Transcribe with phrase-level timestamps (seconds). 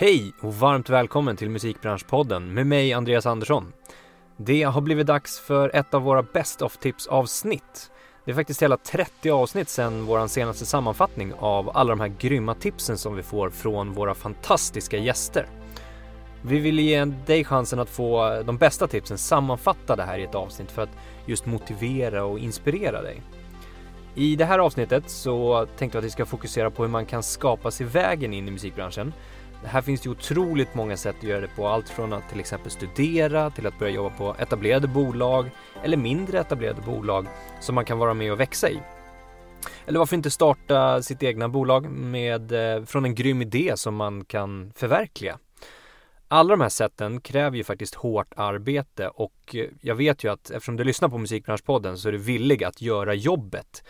[0.00, 3.72] Hej och varmt välkommen till Musikbranschpodden med mig Andreas Andersson.
[4.36, 7.90] Det har blivit dags för ett av våra Best of Tips avsnitt.
[8.24, 12.54] Det är faktiskt hela 30 avsnitt sedan vår senaste sammanfattning av alla de här grymma
[12.54, 15.46] tipsen som vi får från våra fantastiska gäster.
[16.42, 20.70] Vi vill ge dig chansen att få de bästa tipsen sammanfattade här i ett avsnitt
[20.70, 20.96] för att
[21.26, 23.22] just motivera och inspirera dig.
[24.14, 27.22] I det här avsnittet så tänkte jag att vi ska fokusera på hur man kan
[27.22, 29.12] skapa sig vägen in i musikbranschen
[29.64, 31.68] här finns det otroligt många sätt att göra det på.
[31.68, 35.50] Allt från att till exempel studera till att börja jobba på etablerade bolag
[35.84, 37.26] eller mindre etablerade bolag
[37.60, 38.80] som man kan vara med och växa i.
[39.86, 44.24] Eller varför inte starta sitt egna bolag med, eh, från en grym idé som man
[44.24, 45.38] kan förverkliga.
[46.28, 50.50] Alla de här sätten kräver ju faktiskt hårt arbete och eh, jag vet ju att
[50.50, 53.84] eftersom du lyssnar på Musikbranschpodden så är du villig att göra jobbet.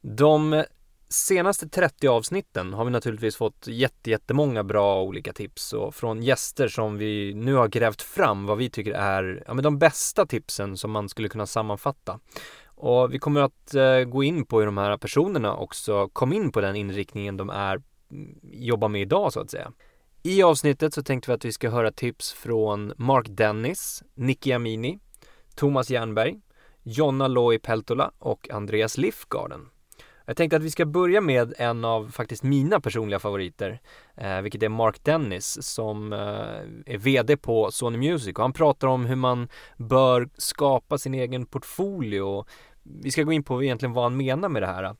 [0.00, 0.64] De
[1.12, 3.66] senaste 30 avsnitten har vi naturligtvis fått
[4.04, 8.70] jättemånga bra olika tips och från gäster som vi nu har grävt fram vad vi
[8.70, 12.20] tycker är ja, men de bästa tipsen som man skulle kunna sammanfatta.
[12.66, 16.52] Och vi kommer att eh, gå in på hur de här personerna också kom in
[16.52, 19.72] på den inriktningen de är mm, jobbar med idag så att säga.
[20.22, 24.98] I avsnittet så tänkte vi att vi ska höra tips från Mark Dennis, Nicky Amini,
[25.54, 26.40] Thomas Jernberg,
[26.82, 29.68] Jonna Loi Peltola och Andreas Lifgarden.
[30.24, 33.80] Jag tänkte att vi ska börja med en av faktiskt mina personliga favoriter,
[34.16, 36.18] eh, vilket är Mark Dennis som eh,
[36.94, 41.46] är VD på Sony Music och han pratar om hur man bör skapa sin egen
[41.46, 42.44] portfolio.
[42.82, 44.94] Vi ska gå in på egentligen vad han menar med det här.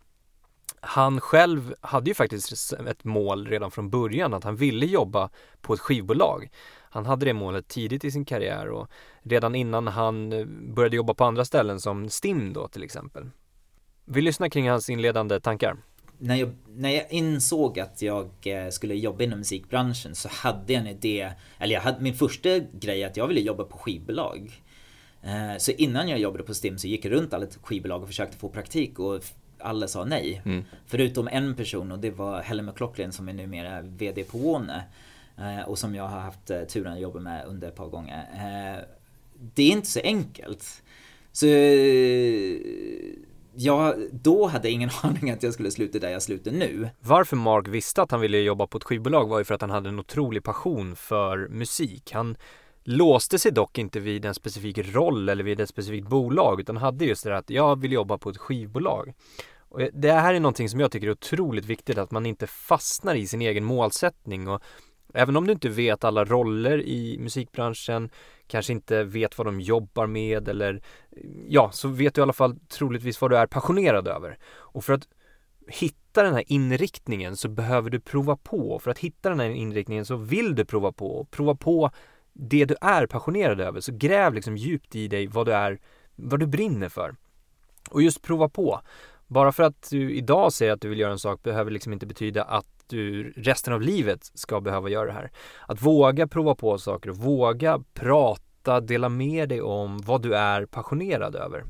[0.80, 5.74] Han själv hade ju faktiskt ett mål redan från början att han ville jobba på
[5.74, 6.50] ett skivbolag.
[6.92, 8.88] Han hade det målet tidigt i sin karriär och
[9.22, 13.30] redan innan han eh, började jobba på andra ställen som STIM då till exempel.
[14.04, 15.76] Vi lyssnar kring hans inledande tankar.
[16.18, 20.80] När jag, när jag insåg att jag eh, skulle jobba inom musikbranschen så hade jag
[20.80, 24.62] en idé, eller jag hade, min första grej att jag ville jobba på skivbolag.
[25.22, 28.36] Eh, så innan jag jobbade på STIM så gick jag runt alla skivbolag och försökte
[28.36, 29.24] få praktik och
[29.58, 30.42] alla sa nej.
[30.44, 30.64] Mm.
[30.86, 34.82] Förutom en person och det var Helen McLaughlin som är numera VD på Warner.
[35.38, 38.26] Eh, och som jag har haft turen att jobba med under ett par gånger.
[39.54, 40.82] Det är inte så enkelt.
[41.32, 41.46] Så
[43.60, 46.88] jag då hade jag ingen aning att jag skulle sluta där jag slutar nu.
[47.00, 49.70] Varför Mark visste att han ville jobba på ett skivbolag var ju för att han
[49.70, 52.12] hade en otrolig passion för musik.
[52.12, 52.36] Han
[52.84, 57.04] låste sig dock inte vid en specifik roll eller vid ett specifikt bolag utan hade
[57.04, 59.12] just det där att jag vill jobba på ett skivbolag.
[59.58, 63.14] Och det här är någonting som jag tycker är otroligt viktigt att man inte fastnar
[63.14, 64.62] i sin egen målsättning och
[65.14, 68.10] Även om du inte vet alla roller i musikbranschen,
[68.50, 70.82] kanske inte vet vad de jobbar med eller
[71.48, 74.38] ja, så vet du i alla fall troligtvis vad du är passionerad över.
[74.48, 75.08] Och för att
[75.68, 78.78] hitta den här inriktningen så behöver du prova på.
[78.78, 81.26] För att hitta den här inriktningen så vill du prova på.
[81.30, 81.90] Prova på
[82.32, 83.80] det du är passionerad över.
[83.80, 85.80] Så gräv liksom djupt i dig vad du är,
[86.16, 87.16] vad du brinner för.
[87.90, 88.80] Och just prova på.
[89.26, 92.06] Bara för att du idag säger att du vill göra en sak behöver liksom inte
[92.06, 95.30] betyda att du resten av livet ska behöva göra det här.
[95.66, 100.66] Att våga prova på saker och våga prata, dela med dig om vad du är
[100.66, 101.64] passionerad över.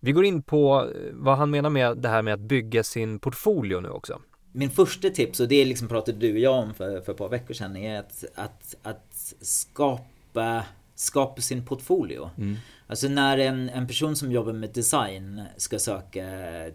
[0.00, 3.18] Vi går in på eh, vad han menar med det här med att bygga sin
[3.18, 4.20] portfolio nu också.
[4.52, 7.28] Min första tips, och det liksom pratade du och jag om för, för ett par
[7.28, 12.30] veckor sedan, är att, att, att skapa, skapa sin portfolio.
[12.38, 12.56] Mm.
[12.86, 16.24] Alltså när en, en person som jobbar med design ska söka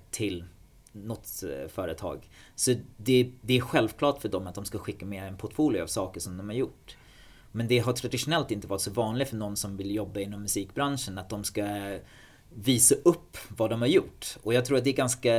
[0.10, 0.44] till
[0.92, 2.30] något eh, företag.
[2.56, 5.88] Så det, det är självklart för dem att de ska skicka med en portfolio av
[5.88, 6.98] saker som de har gjort.
[7.52, 11.18] Men det har traditionellt inte varit så vanligt för någon som vill jobba inom musikbranschen
[11.18, 11.98] att de ska
[12.56, 14.38] visa upp vad de har gjort.
[14.44, 15.34] Och jag tror att det är ganska,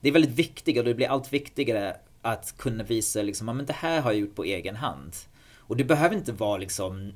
[0.00, 3.66] det är väldigt viktigt och det blir allt viktigare att kunna visa liksom, ja men
[3.66, 5.12] det här har jag gjort på egen hand.
[5.56, 7.12] Och det behöver inte vara liksom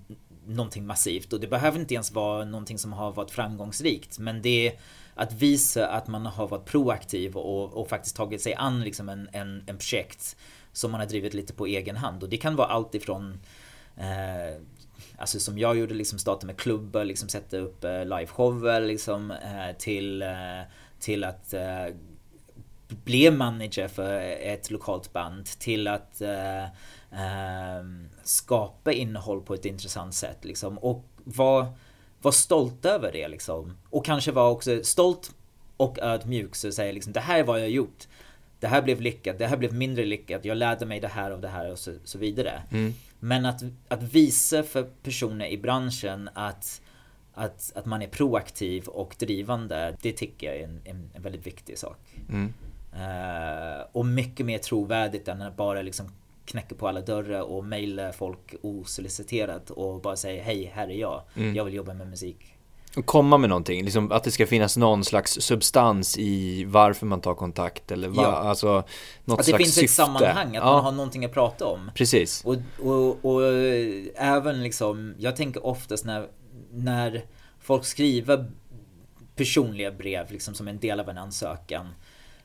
[0.47, 4.19] någonting massivt och det behöver inte ens vara någonting som har varit framgångsrikt.
[4.19, 4.73] Men det är
[5.21, 9.29] att visa att man har varit proaktiv och, och faktiskt tagit sig an liksom en,
[9.33, 10.37] en, en projekt
[10.73, 12.23] som man har drivit lite på egen hand.
[12.23, 13.41] Och det kan vara allt ifrån
[13.97, 14.61] eh,
[15.19, 19.77] Alltså som jag gjorde, liksom starta med klubbar, liksom sätta upp eh, liveshower liksom eh,
[19.79, 20.63] till, eh,
[20.99, 21.87] till att eh,
[22.89, 26.65] bli manager för ett lokalt band till att eh,
[27.13, 27.85] eh,
[28.25, 31.67] skapa innehåll på ett intressant sätt liksom och vara
[32.23, 33.77] var stolt över det liksom.
[33.91, 35.31] Och kanske var också stolt
[35.77, 38.09] och ödmjuk så säger liksom det här är vad jag har gjort.
[38.61, 41.41] Det här blev lyckat, det här blev mindre lyckat, jag lärde mig det här och
[41.41, 42.63] det här och så, så vidare.
[42.71, 42.95] Mm.
[43.19, 46.83] Men att, att visa för personer i branschen att,
[47.35, 51.47] att, att man är proaktiv och drivande, det tycker jag är en, en, en väldigt
[51.47, 51.99] viktig sak.
[52.29, 52.55] Mm.
[52.95, 56.07] Uh, och mycket mer trovärdigt än att bara liksom
[56.51, 61.23] knäcker på alla dörrar och mejlar folk osoliciterat och bara säger hej, här är jag.
[61.37, 61.55] Mm.
[61.55, 62.55] Jag vill jobba med musik.
[62.97, 67.21] Och komma med någonting, liksom att det ska finnas någon slags substans i varför man
[67.21, 68.29] tar kontakt eller va, ja.
[68.29, 68.85] alltså
[69.25, 69.85] något Att det finns syfte.
[69.85, 70.73] ett sammanhang, att ja.
[70.73, 71.91] man har någonting att prata om.
[71.95, 72.45] Precis.
[72.45, 73.43] Och, och, och
[74.15, 76.29] även liksom, jag tänker oftast när,
[76.73, 77.25] när
[77.61, 78.51] folk skriver
[79.37, 81.87] personliga brev liksom som en del av en ansökan.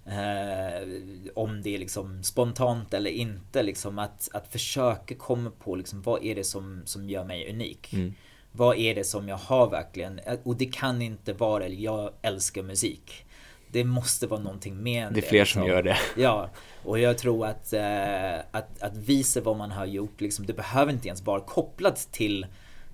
[0.07, 0.88] Eh,
[1.36, 6.24] om det är liksom spontant eller inte, liksom att, att försöka komma på liksom, vad
[6.24, 7.94] är det som, som gör mig unik.
[7.94, 8.13] Mm.
[8.52, 10.19] Vad är det som jag har verkligen?
[10.44, 13.25] Och det kan inte vara, jag älskar musik.
[13.72, 15.19] Det måste vara någonting mer än det.
[15.19, 15.62] är fler liksom.
[15.62, 15.98] som gör det.
[16.18, 16.50] Ja,
[16.84, 20.94] och jag tror att, eh, att, att visa vad man har gjort, liksom, det behöver
[20.94, 22.46] inte ens vara kopplat till,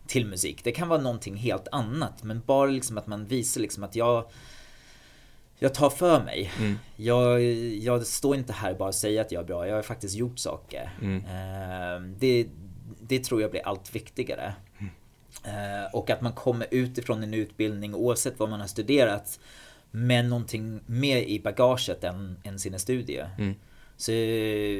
[0.07, 0.63] till musik.
[0.63, 4.31] Det kan vara någonting helt annat, men bara liksom att man visar liksom att jag
[5.63, 6.51] jag tar för mig.
[6.59, 6.79] Mm.
[6.95, 7.43] Jag,
[7.73, 10.39] jag står inte här bara och säger att jag är bra, jag har faktiskt gjort
[10.39, 10.89] saker.
[11.01, 11.17] Mm.
[11.17, 12.47] Eh, det,
[13.01, 14.53] det tror jag blir allt viktigare.
[14.79, 14.91] Mm.
[15.43, 19.39] Eh, och att man kommer utifrån en utbildning oavsett vad man har studerat
[19.91, 23.29] med någonting mer i bagaget än, än sina studier.
[23.37, 23.55] Mm.
[23.97, 24.11] Så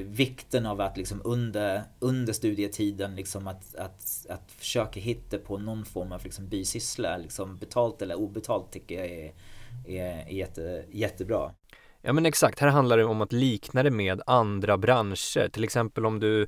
[0.06, 5.86] vikten av att liksom under, under studietiden liksom att, att, att försöka hitta på någon
[5.86, 9.34] form av liksom bisyssla, liksom betalt eller obetalt tycker jag är,
[9.98, 11.52] är, är jätte, jättebra.
[12.02, 15.50] Ja men exakt, här handlar det om att likna det med andra branscher.
[15.50, 16.48] Till exempel om du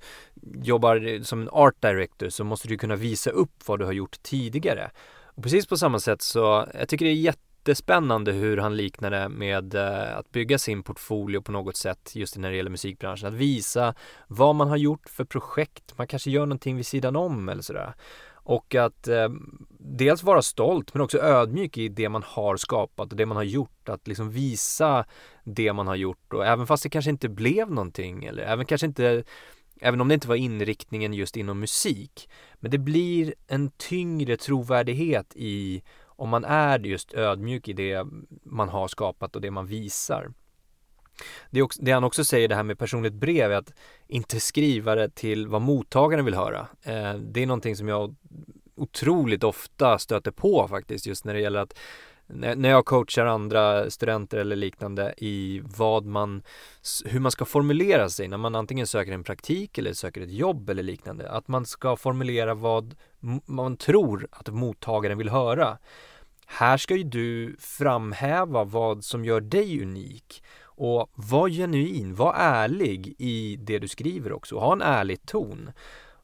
[0.64, 4.24] jobbar som en art director så måste du kunna visa upp vad du har gjort
[4.24, 4.92] tidigare.
[5.36, 9.30] Och precis på samma sätt så, jag tycker det är jättespännande hur han liknar det
[9.30, 13.28] med eh, att bygga sin portfolio på något sätt just när det gäller musikbranschen.
[13.28, 13.94] Att visa
[14.28, 17.94] vad man har gjort för projekt, man kanske gör någonting vid sidan om eller sådär.
[18.44, 19.30] Och att eh,
[19.80, 23.44] dels vara stolt men också ödmjuk i det man har skapat och det man har
[23.44, 23.90] gjort.
[23.90, 25.06] Att liksom visa
[25.44, 28.88] det man har gjort och även fast det kanske inte blev någonting eller även kanske
[28.88, 29.24] inte
[29.86, 32.30] Även om det inte var inriktningen just inom musik.
[32.56, 38.06] Men det blir en tyngre trovärdighet i om man är just ödmjuk i det
[38.44, 40.34] man har skapat och det man visar.
[41.50, 43.74] Det, också, det, han också säger det här med personligt brev är att
[44.08, 46.68] inte skriva det till vad mottagaren vill höra.
[46.84, 48.16] Eh, det är någonting som jag
[48.76, 51.78] otroligt ofta stöter på faktiskt just när det gäller att
[52.28, 56.44] när jag coachar andra studenter eller liknande i vad man,
[57.06, 60.70] hur man ska formulera sig när man antingen söker en praktik eller söker ett jobb
[60.70, 61.30] eller liknande.
[61.30, 62.96] Att man ska formulera vad
[63.46, 65.78] man tror att mottagaren vill höra.
[66.46, 70.44] Här ska ju du framhäva vad som gör dig unik
[70.76, 74.60] och var genuin, var ärlig i det du skriver också.
[74.60, 75.72] Ha en ärlig ton.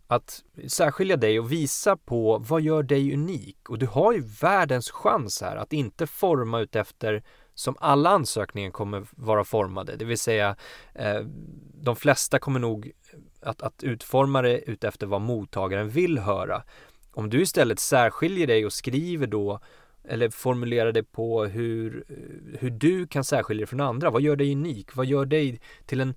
[0.08, 3.70] Att särskilja dig och visa på vad gör dig unik.
[3.70, 7.24] Och du har ju världens chans här att inte forma ut efter
[7.54, 9.96] som alla ansökningar kommer vara formade.
[9.96, 10.56] Det vill säga
[10.96, 11.20] eh,
[11.74, 12.92] de flesta kommer nog
[13.42, 16.64] att, att utforma det utefter vad mottagaren vill höra.
[17.12, 19.60] Om du istället särskiljer dig och skriver då
[20.10, 22.04] eller formulera det på hur,
[22.60, 24.10] hur du kan särskilja dig från andra.
[24.10, 24.96] Vad gör dig unik?
[24.96, 26.16] Vad gör dig till en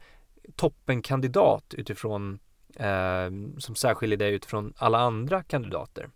[0.57, 2.39] toppenkandidat utifrån
[2.77, 6.09] eh, som särskiljer dig utifrån alla andra kandidater?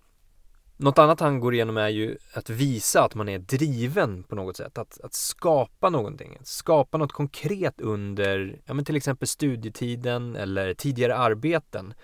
[0.79, 4.57] Något annat han går igenom är ju att visa att man är driven på något
[4.57, 4.79] sätt.
[4.79, 6.37] Att, att skapa någonting.
[6.41, 11.95] Att skapa något konkret under ja, men till exempel studietiden eller tidigare arbeten.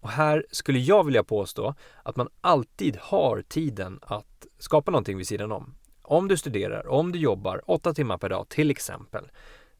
[0.00, 5.26] Och här skulle jag vilja påstå att man alltid har tiden att skapa någonting vid
[5.26, 5.74] sidan om.
[6.02, 9.30] Om du studerar, om du jobbar 8 timmar per dag till exempel.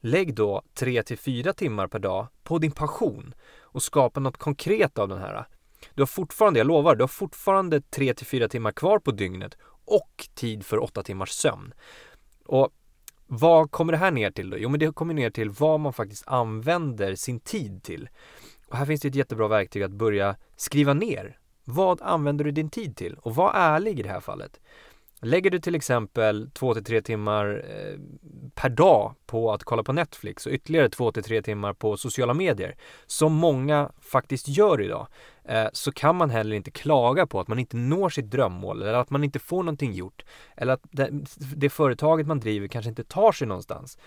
[0.00, 4.99] Lägg då 3 till 4 timmar per dag på din passion och skapa något konkret
[4.99, 5.47] av den här.
[5.95, 9.57] Du har fortfarande, jag lovar, du har fortfarande 3 till 4 timmar kvar på dygnet
[9.85, 11.75] och tid för 8 timmars sömn.
[12.45, 12.71] Och
[13.26, 14.59] vad kommer det här ner till då?
[14.59, 18.09] Jo, men det kommer ner till vad man faktiskt använder sin tid till.
[18.71, 21.39] Och här finns det ett jättebra verktyg att börja skriva ner.
[21.65, 23.15] Vad använder du din tid till?
[23.15, 24.61] Och var ärlig i det här fallet.
[25.21, 27.99] Lägger du till exempel 2-3 timmar eh,
[28.55, 33.33] per dag på att kolla på Netflix och ytterligare 2-3 timmar på sociala medier, som
[33.33, 35.07] många faktiskt gör idag,
[35.45, 38.95] eh, så kan man heller inte klaga på att man inte når sitt drömmål eller
[38.95, 40.25] att man inte får någonting gjort
[40.57, 40.83] eller att
[41.57, 43.99] det företaget man driver kanske inte tar sig någonstans.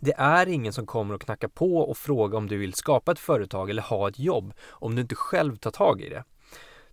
[0.00, 3.18] Det är ingen som kommer att knacka på och fråga om du vill skapa ett
[3.18, 6.24] företag eller ha ett jobb om du inte själv tar tag i det.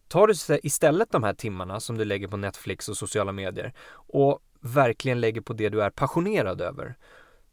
[0.08, 4.40] Tar du istället de här timmarna som du lägger på Netflix och sociala medier och
[4.60, 6.96] verkligen lägger på det du är passionerad över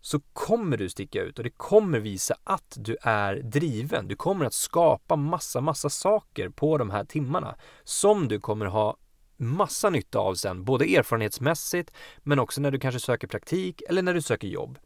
[0.00, 4.08] så kommer du sticka ut och det kommer visa att du är driven.
[4.08, 8.96] Du kommer att skapa massa, massa saker på de här timmarna som du kommer ha
[9.36, 14.14] massa nytta av sen, både erfarenhetsmässigt men också när du kanske söker praktik eller när
[14.14, 14.78] du söker jobb.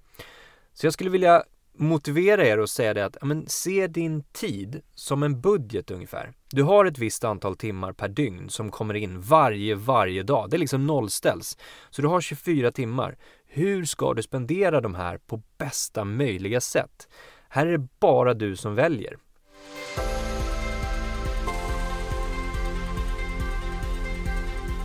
[0.74, 1.44] Så jag skulle vilja
[1.76, 6.32] motivera er och säga det att men, se din tid som en budget ungefär.
[6.50, 10.50] Du har ett visst antal timmar per dygn som kommer in varje, varje dag.
[10.50, 11.58] Det är liksom nollställs.
[11.90, 13.16] Så du har 24 timmar.
[13.46, 17.08] Hur ska du spendera de här på bästa möjliga sätt?
[17.48, 19.16] Här är det bara du som väljer.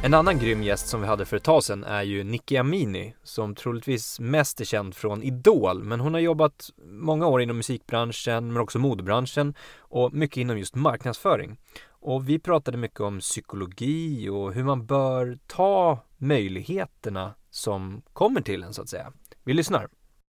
[0.04, 3.16] En annan grym gäst som vi hade för ett tag sedan är ju Nicky Amini
[3.24, 8.54] som troligtvis mest är känd från Idol men hon har jobbat många år inom musikbranschen
[8.54, 11.60] men också modebranschen och mycket inom just marknadsföring.
[11.88, 18.64] Och vi pratade mycket om psykologi och hur man bör ta möjligheterna som kommer till
[18.64, 19.14] en så att säga.
[19.44, 19.88] Vi lyssnar.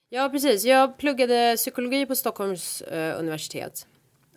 [0.09, 3.87] Ja precis, jag pluggade psykologi på Stockholms eh, universitet.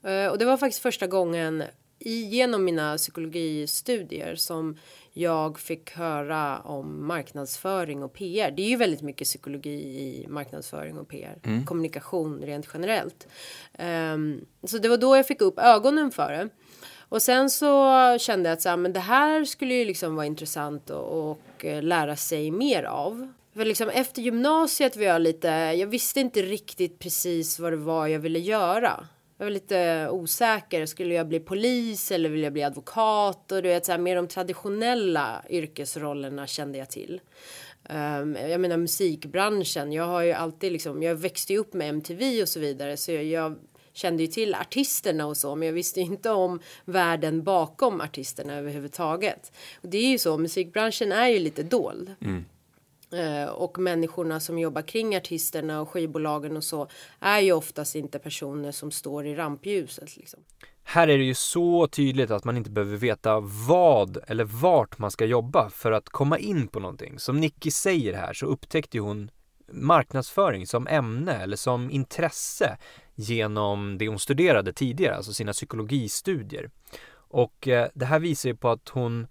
[0.03, 1.63] Eh, och det var faktiskt första gången
[1.99, 4.77] genom mina psykologistudier som
[5.13, 8.51] jag fick höra om marknadsföring och PR.
[8.51, 11.39] Det är ju väldigt mycket psykologi i marknadsföring och PR.
[11.43, 11.65] Mm.
[11.65, 13.27] Kommunikation rent generellt.
[13.79, 16.49] Um, så det var då jag fick upp ögonen för det.
[17.09, 20.25] Och sen så kände jag att så här, men det här skulle ju liksom vara
[20.25, 23.33] intressant och, och eh, lära sig mer av.
[23.53, 28.07] För liksom efter gymnasiet var jag lite, jag visste inte riktigt precis vad det var
[28.07, 29.07] jag ville göra.
[29.39, 30.85] Jag var lite osäker.
[30.85, 33.51] Skulle jag bli polis eller vill jag bli advokat?
[33.51, 37.21] Och du vet, så här, mer de traditionella yrkesrollerna kände jag till.
[37.89, 39.91] Um, jag menar musikbranschen.
[39.91, 42.97] Jag har ju alltid liksom, jag växte ju upp med MTV och så vidare.
[42.97, 43.55] Så jag, jag
[43.93, 45.55] kände ju till artisterna och så.
[45.55, 49.51] Men jag visste inte om världen bakom artisterna överhuvudtaget.
[49.81, 52.15] Och det är ju så, musikbranschen är ju lite dold.
[52.21, 52.45] Mm.
[53.11, 56.87] Eh, och människorna som jobbar kring artisterna och skivbolagen och så
[57.19, 60.17] är ju oftast inte personer som står i rampljuset.
[60.17, 60.39] Liksom.
[60.83, 65.11] Här är det ju så tydligt att man inte behöver veta vad eller vart man
[65.11, 67.19] ska jobba för att komma in på någonting.
[67.19, 69.31] Som Nicky säger här så upptäckte hon
[69.71, 72.77] marknadsföring som ämne eller som intresse
[73.15, 76.69] genom det hon studerade tidigare, alltså sina psykologistudier.
[77.11, 79.27] Och eh, det här visar ju på att hon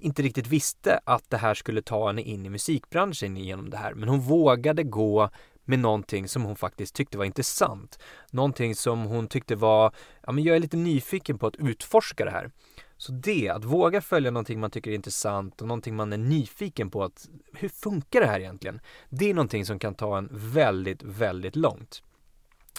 [0.00, 3.94] inte riktigt visste att det här skulle ta henne in i musikbranschen genom det här.
[3.94, 5.30] Men hon vågade gå
[5.64, 7.98] med någonting som hon faktiskt tyckte var intressant.
[8.30, 9.94] Någonting som hon tyckte var,
[10.26, 12.50] ja men jag är lite nyfiken på att utforska det här.
[12.96, 16.90] Så det, att våga följa någonting man tycker är intressant och någonting man är nyfiken
[16.90, 18.80] på att hur funkar det här egentligen?
[19.08, 22.02] Det är någonting som kan ta en väldigt, väldigt långt.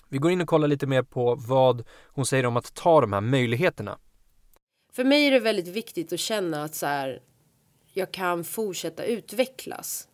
[0.09, 3.13] Vi går in och kollar lite mer på vad hon säger om att ta de
[3.13, 3.97] här möjligheterna.
[4.91, 7.22] För mig är det väldigt viktigt att känna att så här,
[7.94, 10.08] jag kan fortsätta utvecklas.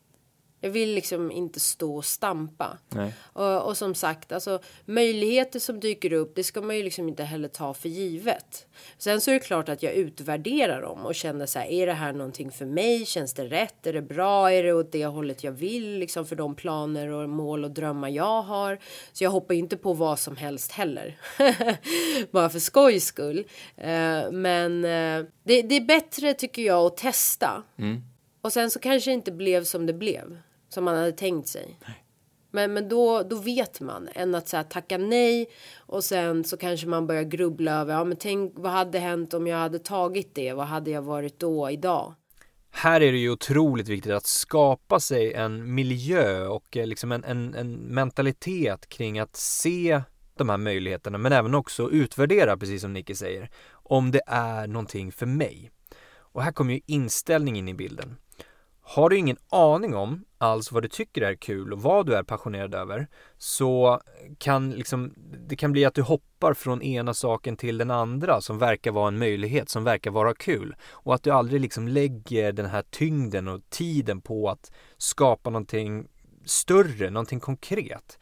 [0.63, 2.77] Jag vill liksom inte stå och stampa.
[3.21, 7.23] Och, och, som sagt, alltså möjligheter som dyker upp, det ska man ju liksom inte
[7.23, 8.67] heller ta för givet.
[8.97, 11.93] Sen så är det klart att jag utvärderar dem och känner så här, är det
[11.93, 13.05] här någonting för mig?
[13.05, 13.87] Känns det rätt?
[13.87, 14.51] Är det bra?
[14.51, 15.97] Är det åt det hållet jag vill?
[15.99, 18.79] Liksom för de planer och mål och drömmar jag har.
[19.13, 21.17] Så jag hoppar inte på vad som helst heller.
[22.31, 23.39] Bara för skojs skull.
[23.77, 27.63] Uh, men uh, det, det, är bättre tycker jag att testa.
[27.77, 28.01] Mm.
[28.41, 30.37] Och sen så kanske det inte blev som det blev
[30.73, 31.77] som man hade tänkt sig.
[31.87, 32.03] Nej.
[32.51, 36.57] Men, men då, då vet man än att så här, tacka nej och sen så
[36.57, 40.35] kanske man börjar grubbla över ja, men tänk vad hade hänt om jag hade tagit
[40.35, 40.53] det?
[40.53, 42.13] Vad hade jag varit då idag?
[42.71, 47.23] Här är det ju otroligt viktigt att skapa sig en miljö och eh, liksom en,
[47.23, 50.01] en, en mentalitet kring att se
[50.37, 55.11] de här möjligheterna men även också utvärdera, precis som Nicky säger, om det är någonting
[55.11, 55.71] för mig.
[56.15, 58.17] Och här kommer ju inställning in i bilden.
[58.81, 62.23] Har du ingen aning om alls vad du tycker är kul och vad du är
[62.23, 63.07] passionerad över
[63.37, 64.01] så
[64.37, 65.13] kan liksom,
[65.47, 69.07] det kan bli att du hoppar från ena saken till den andra som verkar vara
[69.07, 73.47] en möjlighet, som verkar vara kul och att du aldrig liksom lägger den här tyngden
[73.47, 76.07] och tiden på att skapa någonting
[76.45, 78.19] större, någonting konkret.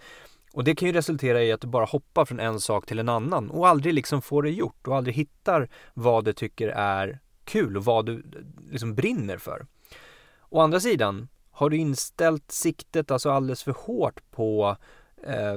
[0.54, 3.10] Och det kan ju resultera i att du bara hoppar från en sak till en
[3.10, 7.78] annan och aldrig liksom får det gjort och aldrig hittar vad du tycker är kul
[7.78, 8.24] och vad du
[8.72, 9.66] liksom brinner för.
[10.50, 11.28] Å andra sidan,
[11.62, 14.78] har du inställt siktet alltså alldeles för hårt på
[15.24, 15.56] eh,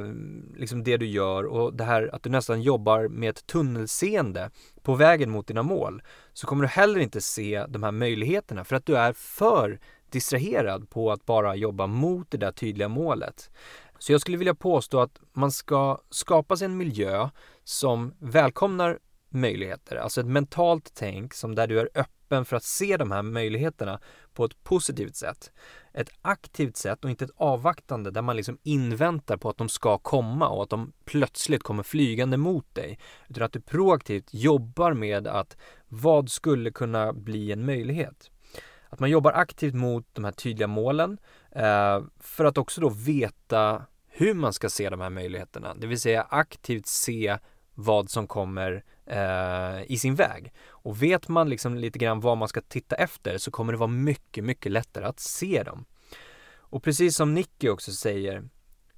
[0.57, 4.51] liksom det du gör och det här att du nästan jobbar med ett tunnelseende
[4.83, 8.77] på vägen mot dina mål så kommer du heller inte se de här möjligheterna för
[8.77, 9.81] att du är för
[10.11, 13.51] distraherad på att bara jobba mot det där tydliga målet.
[13.99, 17.29] Så jag skulle vilja påstå att man ska skapa sig en miljö
[17.65, 22.97] som välkomnar möjligheter, alltså ett mentalt tänk som där du är öppen för att se
[22.97, 24.01] de här möjligheterna
[24.35, 25.53] på ett positivt sätt.
[25.93, 29.99] Ett aktivt sätt och inte ett avvaktande där man liksom inväntar på att de ska
[29.99, 32.99] komma och att de plötsligt kommer flygande mot dig.
[33.29, 35.57] Utan att du proaktivt jobbar med att
[35.89, 38.31] vad skulle kunna bli en möjlighet?
[38.89, 41.19] Att man jobbar aktivt mot de här tydliga målen
[41.51, 46.01] eh, för att också då veta hur man ska se de här möjligheterna, det vill
[46.01, 47.39] säga aktivt se
[47.75, 50.53] vad som kommer eh, i sin väg.
[50.85, 53.91] Och vet man liksom lite grann vad man ska titta efter så kommer det vara
[53.91, 55.85] mycket, mycket lättare att se dem.
[56.57, 58.49] Och precis som Nicky också säger,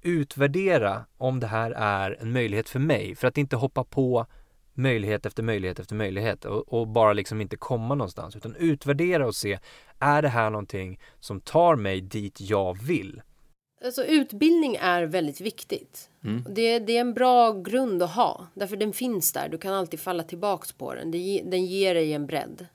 [0.01, 4.25] utvärdera om det här är en möjlighet för mig för att inte hoppa på
[4.73, 9.35] möjlighet efter möjlighet efter möjlighet och, och, bara liksom inte komma någonstans utan utvärdera och
[9.35, 9.59] se
[9.99, 13.21] är det här någonting som tar mig dit jag vill?
[13.85, 16.09] Alltså utbildning är väldigt viktigt.
[16.23, 16.45] Mm.
[16.49, 19.49] Det, det, är en bra grund att ha därför den finns där.
[19.49, 21.11] Du kan alltid falla tillbaks på den.
[21.11, 22.67] Det, den ger dig en bredd.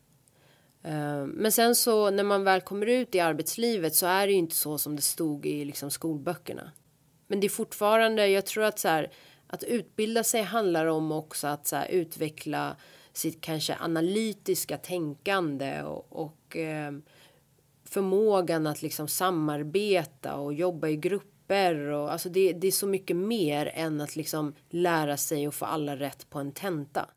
[0.86, 4.38] Uh, men sen så när man väl kommer ut i arbetslivet så är det ju
[4.38, 6.70] inte så som det stod i liksom skolböckerna.
[7.26, 9.10] Men det är fortfarande, jag tror att så här,
[9.46, 12.76] att utbilda sig handlar om också att så här, utveckla
[13.12, 16.92] sitt kanske analytiska tänkande och, och eh,
[17.92, 23.16] förmågan att liksom samarbeta och jobba i grupper och alltså det, det är så mycket
[23.16, 27.08] mer än att liksom lära sig och få alla rätt på en tenta.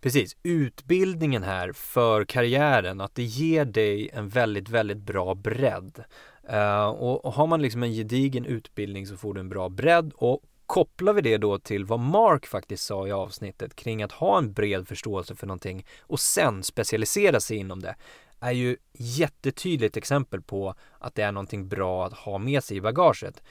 [0.00, 6.04] Precis, utbildningen här för karriären, att det ger dig en väldigt, väldigt bra bredd.
[6.52, 10.12] Uh, och, och har man liksom en gedigen utbildning så får du en bra bredd
[10.14, 14.38] och kopplar vi det då till vad Mark faktiskt sa i avsnittet kring att ha
[14.38, 17.94] en bred förståelse för någonting och sen specialisera sig inom det
[18.40, 22.80] är ju jättetydligt exempel på att det är någonting bra att ha med sig i
[22.80, 23.42] bagaget.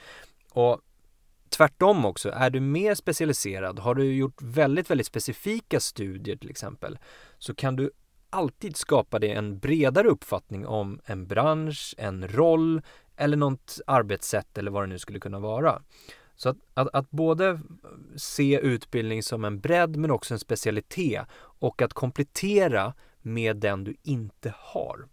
[0.52, 0.80] Och
[1.48, 6.98] tvärtom också, är du mer specialiserad, har du gjort väldigt, väldigt specifika studier till exempel,
[7.38, 7.90] så kan du
[8.30, 12.82] alltid skapa dig en bredare uppfattning om en bransch, en roll
[13.16, 15.82] eller något arbetssätt eller vad det nu skulle kunna vara.
[16.36, 17.60] Så att, att, att, både
[18.16, 23.94] se utbildning som en bredd men också en specialitet och att komplettera med den du
[24.02, 25.08] inte har.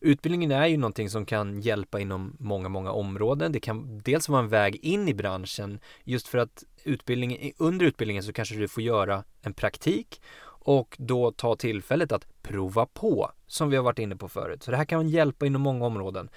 [0.00, 3.52] Utbildningen är ju någonting som kan hjälpa inom många, många områden.
[3.52, 8.22] Det kan dels vara en väg in i branschen just för att utbildningen, under utbildningen
[8.22, 13.70] så kanske du får göra en praktik och då ta tillfället att prova på som
[13.70, 14.62] vi har varit inne på förut.
[14.62, 16.28] Så det här kan hjälpa inom många områden.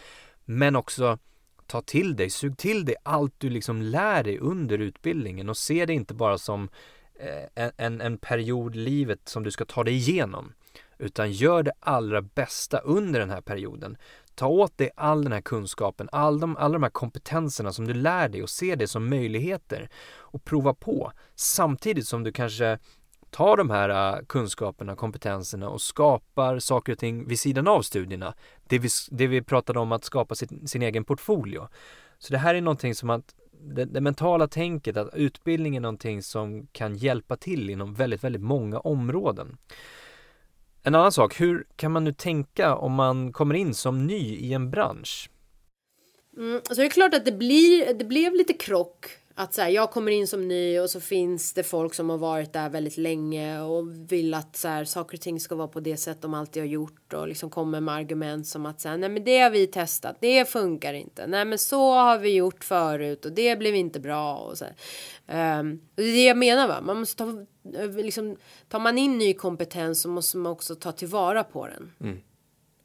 [0.45, 1.17] Men också
[1.67, 5.85] ta till dig, sug till dig allt du liksom lär dig under utbildningen och se
[5.85, 6.69] det inte bara som
[7.19, 10.53] Eh, en, en period i livet som du ska ta dig igenom.
[10.97, 13.97] Utan gör det allra bästa under den här perioden.
[14.35, 17.93] Ta åt dig all den här kunskapen, all de, alla de här kompetenserna som du
[17.93, 22.79] lär dig och se det som möjligheter och prova på samtidigt som du kanske
[23.29, 28.33] tar de här eh, kunskaperna, kompetenserna och skapar saker och ting vid sidan av studierna.
[28.63, 31.67] Det vi, det vi pratade om att skapa sin, sin egen portfolio.
[32.19, 33.35] Så det här är någonting som att
[33.75, 38.41] det, det, mentala tänket att utbildning är någonting som kan hjälpa till inom väldigt, väldigt
[38.41, 39.57] många områden.
[40.83, 44.53] En annan sak, hur kan man nu tänka om man kommer in som ny i
[44.53, 45.29] en bransch?
[46.37, 49.05] Mm, så det är klart att det, blir, det blev lite krock
[49.39, 52.17] att så här, jag kommer in som ny och så finns det folk som har
[52.17, 55.79] varit där väldigt länge och vill att så här, saker och ting ska vara på
[55.79, 58.97] det sätt de alltid har gjort och liksom kommer med argument som att så här,
[58.97, 62.63] nej men det har vi testat, det funkar inte, nej men så har vi gjort
[62.63, 66.81] förut och det blev inte bra och så um, det är det jag menar va,
[66.81, 67.45] man måste ta,
[68.01, 71.93] liksom, tar man in ny kompetens så måste man också ta tillvara på den.
[71.99, 72.21] Mm.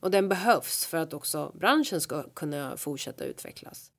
[0.00, 3.91] Och den behövs för att också branschen ska kunna fortsätta utvecklas.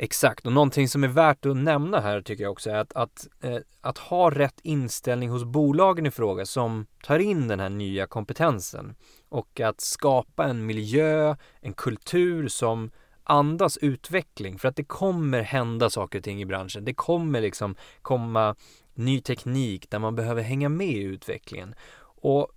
[0.00, 3.28] Exakt, och någonting som är värt att nämna här tycker jag också är att, att,
[3.42, 8.06] eh, att ha rätt inställning hos bolagen i fråga som tar in den här nya
[8.06, 8.94] kompetensen
[9.28, 12.90] och att skapa en miljö, en kultur som
[13.24, 16.84] andas utveckling för att det kommer hända saker och ting i branschen.
[16.84, 18.56] Det kommer liksom komma
[18.94, 21.74] ny teknik där man behöver hänga med i utvecklingen.
[22.20, 22.48] Och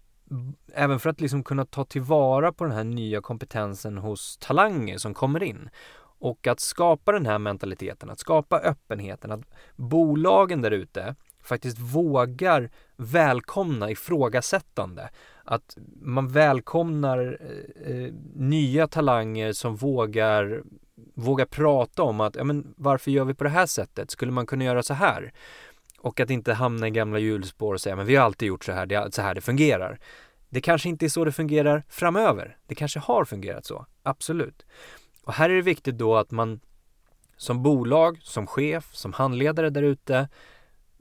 [0.73, 5.13] även för att liksom kunna ta tillvara på den här nya kompetensen hos talanger som
[5.13, 5.69] kommer in
[6.21, 9.41] och att skapa den här mentaliteten, att skapa öppenheten, att
[9.75, 15.09] bolagen där ute faktiskt vågar välkomna ifrågasättande.
[15.43, 20.63] Att man välkomnar eh, eh, nya talanger som vågar,
[21.15, 24.11] vågar prata om att ja, men varför gör vi på det här sättet?
[24.11, 25.33] Skulle man kunna göra så här?
[25.99, 28.71] Och att inte hamna i gamla hjulspår och säga men vi har alltid gjort så
[28.71, 29.99] här, det är så här det fungerar.
[30.49, 32.57] Det kanske inte är så det fungerar framöver.
[32.67, 34.65] Det kanske har fungerat så, absolut.
[35.31, 36.59] Och här är det viktigt då att man
[37.37, 40.29] som bolag, som chef, som handledare där ute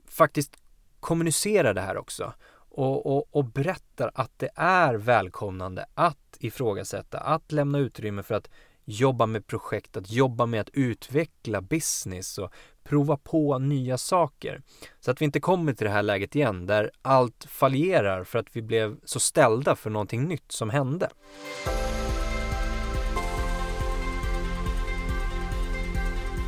[0.08, 0.56] faktiskt
[1.00, 7.52] kommunicerar det här också och, och, och berättar att det är välkomnande att ifrågasätta, att
[7.52, 8.50] lämna utrymme för att
[8.84, 14.62] jobba med projekt, att jobba med att utveckla business och prova på nya saker.
[15.00, 18.56] Så att vi inte kommer till det här läget igen där allt fallerar för att
[18.56, 21.08] vi blev så ställda för någonting nytt som hände.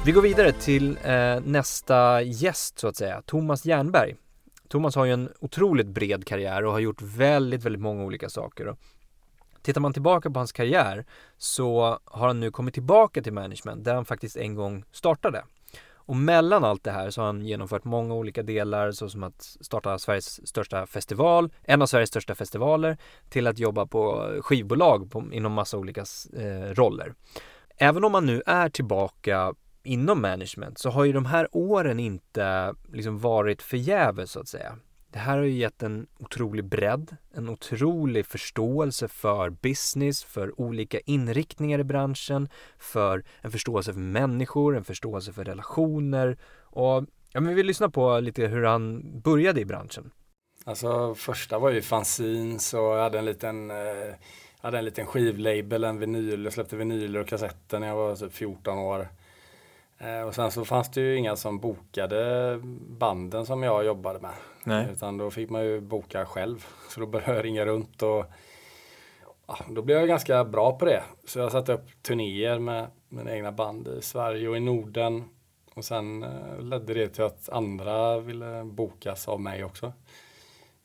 [0.05, 4.17] Vi går vidare till eh, nästa gäst så att säga, Thomas Jernberg.
[4.69, 8.69] Thomas har ju en otroligt bred karriär och har gjort väldigt, väldigt många olika saker.
[8.69, 8.79] Och
[9.62, 11.05] tittar man tillbaka på hans karriär
[11.38, 15.45] så har han nu kommit tillbaka till management där han faktiskt en gång startade.
[15.95, 19.99] Och mellan allt det här så har han genomfört många olika delar såsom att starta
[19.99, 22.97] Sveriges största festival, en av Sveriges största festivaler,
[23.29, 26.05] till att jobba på skivbolag på, inom massa olika
[26.37, 27.15] eh, roller.
[27.77, 32.75] Även om man nu är tillbaka inom management så har ju de här åren inte
[32.92, 34.79] liksom varit förgäves så att säga.
[35.11, 41.01] Det här har ju gett en otrolig bredd, en otrolig förståelse för business, för olika
[41.01, 47.55] inriktningar i branschen, för en förståelse för människor, en förståelse för relationer och ja, men
[47.55, 50.11] vi lyssnar på lite hur han började i branschen.
[50.64, 54.14] Alltså första var ju fanzines och jag hade en liten eh,
[54.61, 58.33] hade en liten skivlabel, en vinyl, jag släppte vinyler och kassetter när jag var typ
[58.33, 59.09] 14 år.
[60.03, 64.35] Eh, och sen så fanns det ju inga som bokade banden som jag jobbade med.
[64.65, 64.88] Nej.
[64.93, 66.67] Utan då fick man ju boka själv.
[66.88, 68.25] Så då började jag ringa runt och
[69.47, 71.03] ja, då blev jag ganska bra på det.
[71.25, 75.25] Så jag satte upp turnéer med mina egna band i Sverige och i Norden.
[75.75, 79.93] Och sen eh, ledde det till att andra ville bokas av mig också.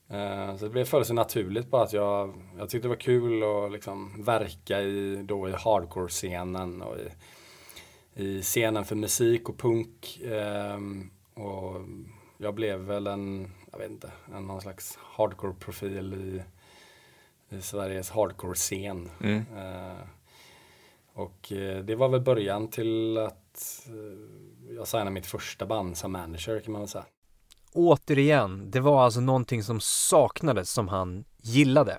[0.08, 3.42] Eh, så det blev för sig naturligt bara att jag, jag tyckte det var kul
[3.42, 7.08] att liksom verka i, då i hardcore-scenen och i
[8.18, 10.20] i scenen för musik och punk.
[10.20, 10.78] Eh,
[11.44, 11.80] och
[12.38, 16.42] jag blev väl en, jag vet inte, en någon slags hardcore-profil i,
[17.56, 19.10] i Sveriges hardcore-scen.
[19.20, 19.44] Mm.
[19.56, 19.98] Eh,
[21.12, 26.12] och eh, det var väl början till att eh, jag signade mitt första band som
[26.12, 27.04] manager kan man väl säga.
[27.72, 31.98] Återigen, det var alltså någonting som saknades som han gillade.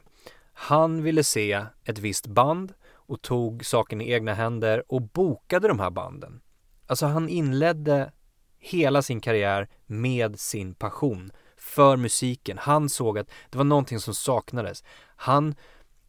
[0.54, 2.74] Han ville se ett visst band
[3.10, 6.42] och tog saken i egna händer och bokade de här banden.
[6.88, 8.12] Alltså han inledde
[8.60, 12.58] hela sin karriär med sin passion för musiken.
[12.58, 14.84] Han såg att det var någonting som saknades.
[15.16, 15.56] Han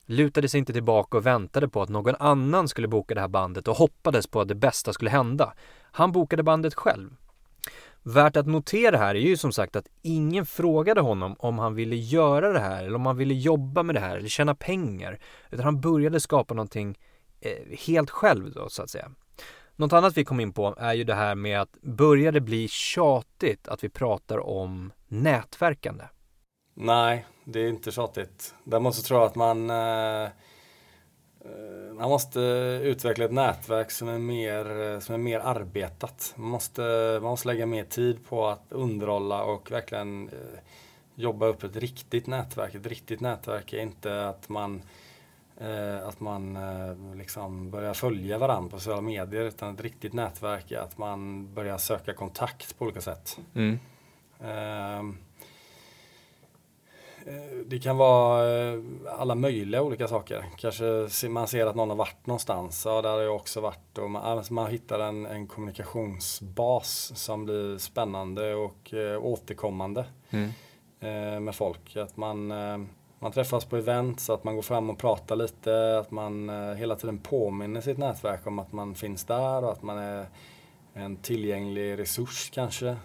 [0.06, 3.68] lutade sig inte tillbaka och väntade på att någon annan skulle boka det här bandet
[3.68, 5.54] och hoppades på att det bästa skulle hända.
[5.82, 7.10] Han bokade bandet själv.
[8.02, 11.96] Värt att notera här är ju som sagt att ingen frågade honom om han ville
[11.96, 15.18] göra det här eller om han ville jobba med det här eller tjäna pengar.
[15.50, 16.98] Utan han började skapa någonting
[17.40, 19.10] eh, helt själv då så att säga.
[19.76, 22.68] Något annat vi kom in på är ju det här med att börjar det bli
[22.68, 26.04] tjatigt att vi pratar om nätverkande?
[26.74, 28.54] Nej, det är inte tjatigt.
[28.64, 30.28] Där måste tro att man Eh,
[32.00, 32.40] man måste
[32.82, 36.34] utveckla ett nätverk som är mer, eh, som är mer arbetat.
[36.36, 36.82] Man måste,
[37.22, 40.58] man måste lägga mer tid på att underhålla och verkligen eh,
[41.14, 42.74] jobba upp ett riktigt nätverk.
[42.74, 44.82] Ett riktigt nätverk är inte att man,
[46.04, 46.58] att man
[47.18, 51.78] liksom börjar följa varandra på sociala medier utan ett riktigt nätverk är att man börjar
[51.78, 53.38] söka kontakt på olika sätt.
[53.54, 53.78] Mm.
[54.40, 55.14] Eh,
[57.66, 58.80] det kan vara eh,
[59.18, 60.44] alla möjliga olika saker.
[60.56, 62.82] Kanske man ser att någon har varit någonstans.
[62.86, 63.98] Ja, där har jag också varit.
[63.98, 70.50] Och man, alltså man hittar en, en kommunikationsbas som blir spännande och eh, återkommande mm.
[71.00, 71.96] eh, med folk.
[71.96, 72.78] Att man, eh,
[73.18, 75.98] man träffas på event så att man går fram och pratar lite.
[75.98, 79.82] Att man eh, hela tiden påminner sitt nätverk om att man finns där och att
[79.82, 80.26] man är
[80.94, 82.96] en tillgänglig resurs kanske.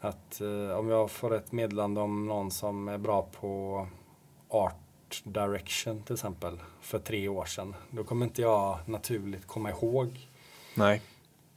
[0.00, 3.86] Att eh, om jag får ett meddelande om någon som är bra på
[4.48, 7.74] art direction till exempel för tre år sedan.
[7.90, 10.28] Då kommer inte jag naturligt komma ihåg
[10.74, 11.02] Nej.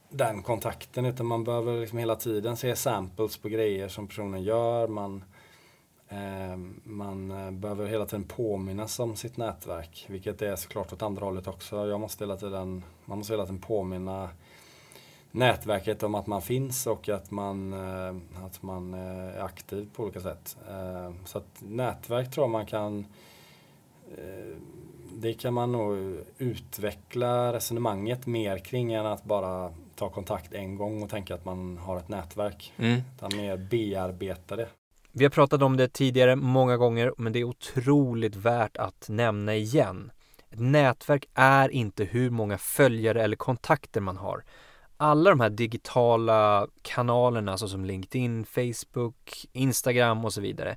[0.08, 4.88] den kontakten utan man behöver liksom hela tiden se samples på grejer som personen gör.
[4.88, 5.24] Man,
[6.08, 11.24] eh, man eh, behöver hela tiden påminnas om sitt nätverk vilket är såklart åt andra
[11.24, 11.86] hållet också.
[11.86, 14.28] Jag måste hela tiden, man måste hela tiden påminna
[15.32, 20.02] nätverket om att man finns och att man, eh, att man eh, är aktiv på
[20.02, 20.56] olika sätt.
[20.68, 23.06] Eh, så att nätverk tror jag man kan
[25.14, 31.02] det kan man nog utveckla resonemanget mer kring än att bara ta kontakt en gång
[31.02, 32.72] och tänka att man har ett nätverk.
[32.76, 33.00] Mm.
[33.16, 34.68] Utan mer bearbeta det.
[35.12, 39.54] Vi har pratat om det tidigare många gånger men det är otroligt värt att nämna
[39.54, 40.10] igen.
[40.50, 44.44] Ett nätverk är inte hur många följare eller kontakter man har
[45.02, 50.76] alla de här digitala kanalerna alltså såsom LinkedIn, Facebook, Instagram och så vidare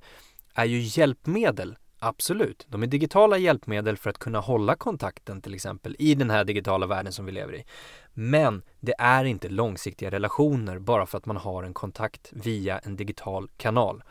[0.54, 2.66] är ju hjälpmedel, absolut.
[2.70, 6.88] De är digitala hjälpmedel för att kunna hålla kontakten till exempel i den här digitala
[6.88, 7.66] världen som vi lever i.
[8.14, 12.96] Men det är inte långsiktiga relationer bara för att man har en kontakt via en
[12.96, 14.04] digital kanal.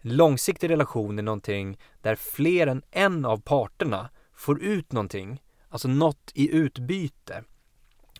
[0.00, 6.32] Långsiktig relation är någonting där fler än en av parterna får ut någonting, alltså något
[6.34, 7.44] i utbyte.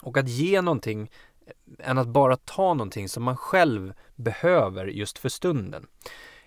[0.03, 1.11] Och att ge någonting
[1.47, 5.87] eh, än att bara ta någonting som man själv behöver just för stunden.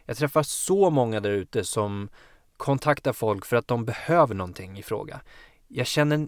[0.06, 2.10] Jag träffar så många där ute som
[2.58, 5.22] kontaktar folk för att de behöver någonting i fråga.
[5.68, 6.28] Jag känner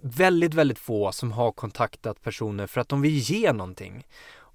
[0.00, 4.06] väldigt, väldigt få som har kontaktat personer för att de vill ge någonting.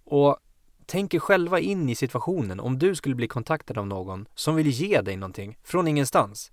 [0.03, 0.37] Och
[0.85, 5.01] tänker själva in i situationen om du skulle bli kontaktad av någon som vill ge
[5.01, 6.51] dig någonting från ingenstans.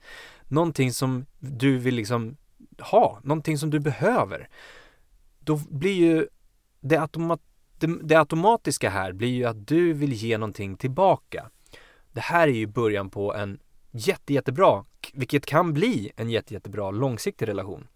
[0.48, 2.36] Någonting som du vill liksom
[2.78, 4.48] ha, någonting som du behöver.
[5.46, 6.28] Då blir ju
[6.80, 7.40] det, automat,
[7.78, 11.50] det, det automatiska här blir ju att du vill ge någonting tillbaka.
[12.12, 13.58] Det här är ju början på en
[13.90, 17.88] jätte, jättebra, vilket kan bli en jätte, jättebra långsiktig relation.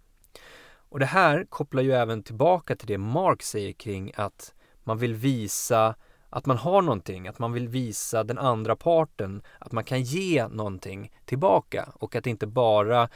[0.73, 5.15] Och det här kopplar ju även tillbaka till det Mark säger kring att man vill
[5.15, 5.95] visa
[6.31, 10.49] att man har någonting, att man vill visa den andra parten att man kan ge
[10.49, 13.09] någonting tillbaka och att inte bara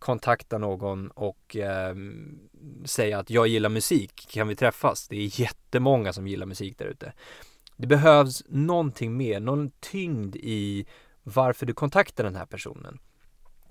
[0.00, 1.94] kontakta någon och eh,
[2.84, 5.08] säga att jag gillar musik, kan vi träffas?
[5.08, 7.12] Det är jättemånga som gillar musik där ute.
[7.76, 10.86] Det behövs någonting mer, någon tyngd i
[11.22, 12.98] varför du kontaktar den här personen.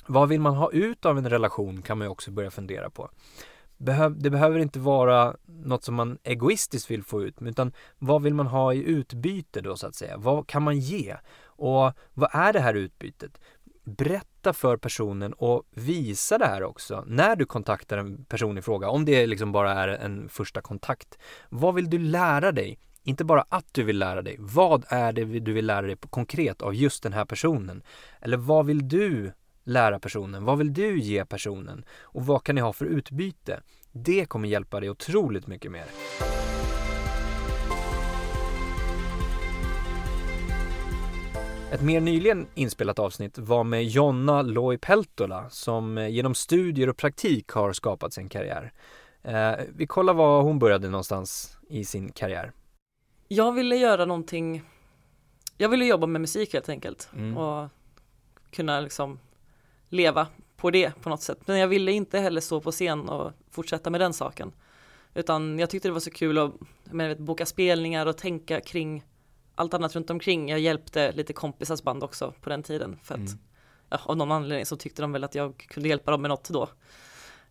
[0.07, 3.09] Vad vill man ha ut av en relation kan man ju också börja fundera på.
[4.17, 8.47] Det behöver inte vara något som man egoistiskt vill få ut, utan vad vill man
[8.47, 10.17] ha i utbyte då så att säga?
[10.17, 11.15] Vad kan man ge?
[11.43, 13.39] Och vad är det här utbytet?
[13.97, 18.89] Berätta för personen och visa det här också när du kontaktar en person i fråga,
[18.89, 21.17] om det liksom bara är en första kontakt.
[21.49, 22.79] Vad vill du lära dig?
[23.03, 24.35] Inte bara att du vill lära dig.
[24.39, 27.83] Vad är det du vill lära dig konkret av just den här personen?
[28.21, 29.31] Eller vad vill du
[29.63, 30.45] lära personen?
[30.45, 31.85] Vad vill du ge personen?
[32.01, 33.61] Och vad kan ni ha för utbyte?
[33.91, 35.85] Det kommer hjälpa dig otroligt mycket mer.
[41.71, 46.97] Ett mer nyligen inspelat avsnitt var med Jonna Loi Peltola som eh, genom studier och
[46.97, 48.73] praktik har skapat sin karriär.
[49.23, 52.51] Eh, vi kollar var hon började någonstans i sin karriär.
[53.27, 54.63] Jag ville göra någonting,
[55.57, 57.37] jag ville jobba med musik helt enkelt mm.
[57.37, 57.69] och
[58.51, 59.19] kunna liksom
[59.89, 60.27] leva
[60.57, 61.39] på det på något sätt.
[61.45, 64.51] Men jag ville inte heller stå på scen och fortsätta med den saken.
[65.13, 66.51] Utan jag tyckte det var så kul att
[66.83, 69.03] vet, boka spelningar och tänka kring
[69.59, 70.49] allt annat runt omkring.
[70.49, 73.39] Jag hjälpte lite kompisars band också på den tiden för att mm.
[73.89, 76.49] ja, av någon anledning så tyckte de väl att jag kunde hjälpa dem med något
[76.49, 76.69] då.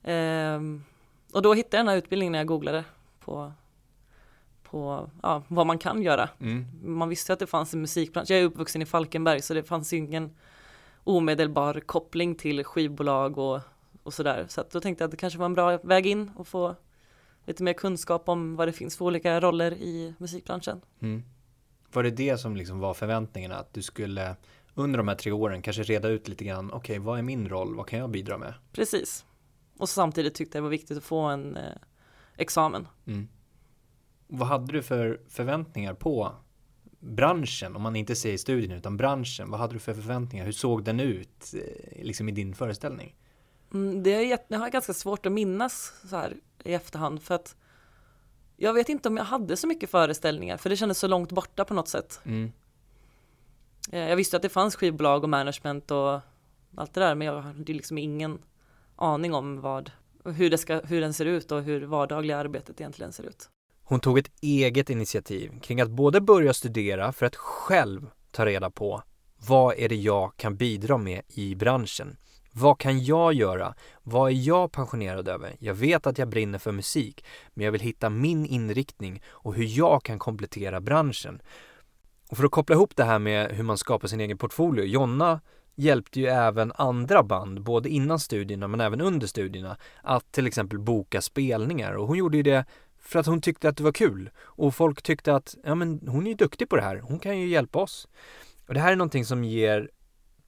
[0.03, 0.85] Ehm,
[1.33, 2.85] och då hittade jag den här utbildningen när jag googlade
[3.21, 3.53] på,
[4.63, 6.29] på ja, vad man kan göra.
[6.41, 6.67] Mm.
[6.83, 8.31] Man visste att det fanns en musikbransch.
[8.31, 10.37] Jag är uppvuxen i Falkenberg så det fanns ingen
[11.05, 13.61] omedelbar koppling till skivbolag och,
[14.03, 14.47] och sådär.
[14.49, 16.75] Så då tänkte jag att det kanske var en bra väg in och få
[17.47, 20.81] lite mer kunskap om vad det finns för olika roller i musikbranschen.
[21.01, 21.23] Mm.
[21.93, 23.57] Var det det som liksom var förväntningarna?
[23.57, 24.37] Att du skulle
[24.75, 27.49] under de här tre åren kanske reda ut lite grann, okej okay, vad är min
[27.49, 28.55] roll, vad kan jag bidra med?
[28.73, 29.25] Precis.
[29.79, 31.73] Och samtidigt tyckte jag det var viktigt att få en eh,
[32.37, 32.89] examen.
[33.07, 33.29] Mm.
[34.27, 36.33] Vad hade du för förväntningar på
[37.01, 40.45] branschen, om man inte säger studien utan branschen, vad hade du för förväntningar?
[40.45, 43.17] Hur såg den ut eh, liksom i din föreställning?
[43.73, 47.57] Mm, det, är, det har ganska svårt att minnas så här i efterhand för att
[48.61, 51.65] jag vet inte om jag hade så mycket föreställningar för det kändes så långt borta
[51.65, 52.21] på något sätt.
[52.25, 52.53] Mm.
[53.93, 56.21] Eh, jag visste att det fanns skivbolag och management och
[56.77, 58.39] allt det där men jag hade liksom ingen
[58.97, 59.91] aning om vad,
[60.25, 63.51] hur, det ska, hur den ser ut och hur vardagliga arbetet egentligen ser ut.
[63.83, 68.71] Hon tog ett eget initiativ kring att både börja studera för att själv ta reda
[68.71, 69.03] på
[69.47, 72.17] vad är det jag kan bidra med i branschen?
[72.61, 73.75] Vad kan jag göra?
[74.03, 75.57] Vad är jag passionerad över?
[75.59, 79.65] Jag vet att jag brinner för musik, men jag vill hitta min inriktning och hur
[79.65, 81.43] jag kan komplettera branschen.
[82.31, 85.41] Och för att koppla ihop det här med hur man skapar sin egen portfolio, Jonna
[85.75, 90.79] hjälpte ju även andra band, både innan studierna men även under studierna, att till exempel
[90.79, 92.65] boka spelningar och hon gjorde ju det
[92.99, 96.27] för att hon tyckte att det var kul och folk tyckte att ja men hon
[96.27, 98.09] är ju duktig på det här, hon kan ju hjälpa oss.
[98.69, 99.91] Och det här är någonting som ger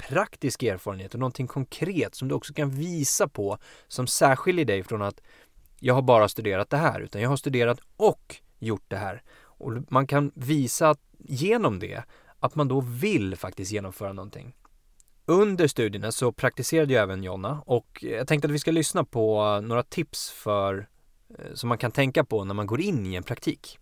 [0.08, 3.58] praktisk erfarenhet och någonting konkret som du också kan visa på
[3.88, 5.20] som särskiljer dig från att
[5.80, 9.22] jag har bara studerat det här utan jag har studerat och gjort det här.
[9.42, 12.02] Och man kan visa genom det
[12.38, 14.54] att man då vill faktiskt genomföra någonting.
[15.26, 19.60] Under studierna så praktiserade jag även Jonna och jag tänkte att vi ska lyssna på
[19.60, 20.88] några tips för
[21.38, 23.79] eh, som man kan tänka på när man går in i en praktik.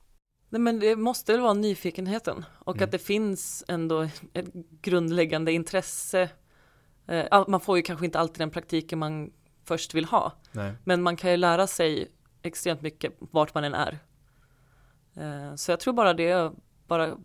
[0.49, 2.85] Nej men det måste väl vara nyfikenheten och mm.
[2.85, 6.31] att det finns ändå ett grundläggande intresse.
[7.07, 9.33] Eh, man får ju kanske inte alltid den praktiken man
[9.65, 10.33] först vill ha.
[10.53, 10.75] Nej.
[10.85, 12.11] Men man kan ju lära sig
[12.43, 13.99] extremt mycket vart man än är.
[15.15, 16.53] Eh, så jag tror bara det,
[16.87, 17.17] bara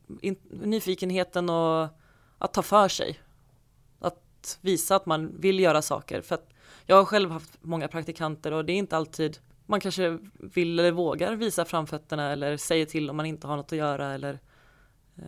[0.50, 1.88] nyfikenheten och
[2.38, 3.20] att ta för sig.
[4.00, 6.22] Att visa att man vill göra saker.
[6.22, 6.50] För att
[6.86, 10.92] jag har själv haft många praktikanter och det är inte alltid man kanske vill eller
[10.92, 14.40] vågar visa framfötterna eller säger till om man inte har något att göra eller
[15.18, 15.24] eh,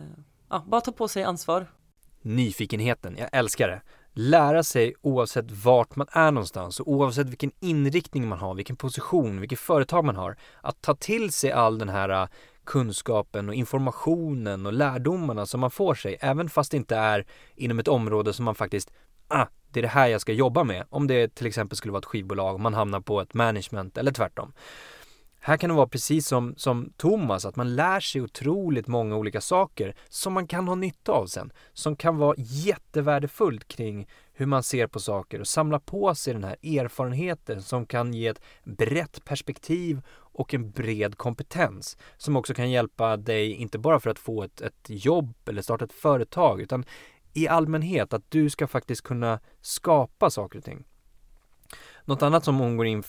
[0.50, 1.66] ja, bara ta på sig ansvar.
[2.22, 3.82] Nyfikenheten, jag älskar det.
[4.12, 9.40] Lära sig oavsett vart man är någonstans och oavsett vilken inriktning man har, vilken position,
[9.40, 10.36] vilket företag man har.
[10.60, 12.28] Att ta till sig all den här eh,
[12.64, 17.78] kunskapen och informationen och lärdomarna som man får sig, även fast det inte är inom
[17.78, 18.92] ett område som man faktiskt,
[19.28, 20.84] ah, det är det här jag ska jobba med.
[20.90, 24.52] Om det till exempel skulle vara ett skivbolag man hamnar på ett management eller tvärtom.
[25.40, 29.40] Här kan det vara precis som, som Thomas, att man lär sig otroligt många olika
[29.40, 31.52] saker som man kan ha nytta av sen.
[31.72, 36.44] Som kan vara jättevärdefullt kring hur man ser på saker och samla på sig den
[36.44, 42.70] här erfarenheten som kan ge ett brett perspektiv och en bred kompetens som också kan
[42.70, 46.84] hjälpa dig, inte bara för att få ett, ett jobb eller starta ett företag, utan
[47.36, 50.84] i allmänhet att du ska faktiskt kunna skapa saker och ting.
[52.04, 53.02] Något annat som hon går in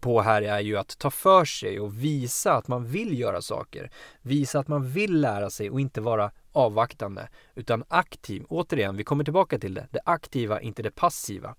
[0.00, 3.90] på här är ju att ta för sig och visa att man vill göra saker.
[4.22, 8.44] Visa att man vill lära sig och inte vara avvaktande utan aktiv.
[8.48, 9.88] Återigen, vi kommer tillbaka till det.
[9.90, 11.54] Det aktiva, inte det passiva.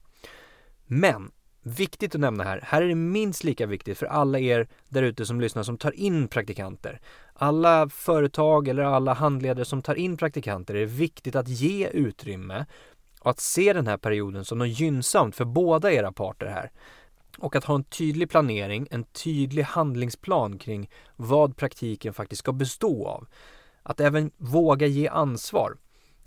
[0.86, 1.32] Men
[1.67, 5.25] viktigt att nämna här, här är det minst lika viktigt för alla er där ute
[5.25, 6.99] som lyssnar som tar in praktikanter.
[7.34, 12.65] Alla företag eller alla handledare som tar in praktikanter är det viktigt att ge utrymme
[13.19, 16.71] och att se den här perioden som något gynnsamt för båda era parter här
[17.38, 23.08] och att ha en tydlig planering, en tydlig handlingsplan kring vad praktiken faktiskt ska bestå
[23.08, 23.27] av.
[23.84, 25.77] Att även våga ge ansvar.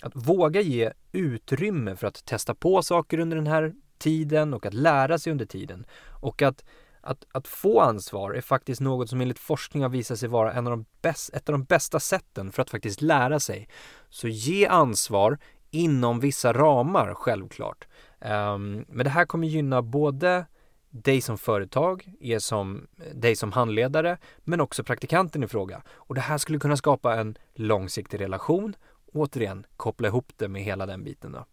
[0.03, 4.75] Att våga ge utrymme för att testa på saker under den här tiden och att
[4.75, 5.87] lära sig under tiden.
[6.21, 6.65] Och att,
[7.01, 10.67] att, att få ansvar är faktiskt något som enligt forskning har visat sig vara en
[10.67, 13.69] av de bäst, ett av de bästa sätten för att faktiskt lära sig.
[14.09, 15.39] Så ge ansvar
[15.71, 17.87] inom vissa ramar, självklart.
[18.21, 20.47] Um, men det här kommer gynna både
[20.91, 25.83] dig som företag, er som, dig som handledare, men också praktikanten i fråga.
[25.89, 28.77] Och det här skulle kunna skapa en långsiktig relation.
[29.13, 31.45] Återigen, koppla ihop det med hela den biten då.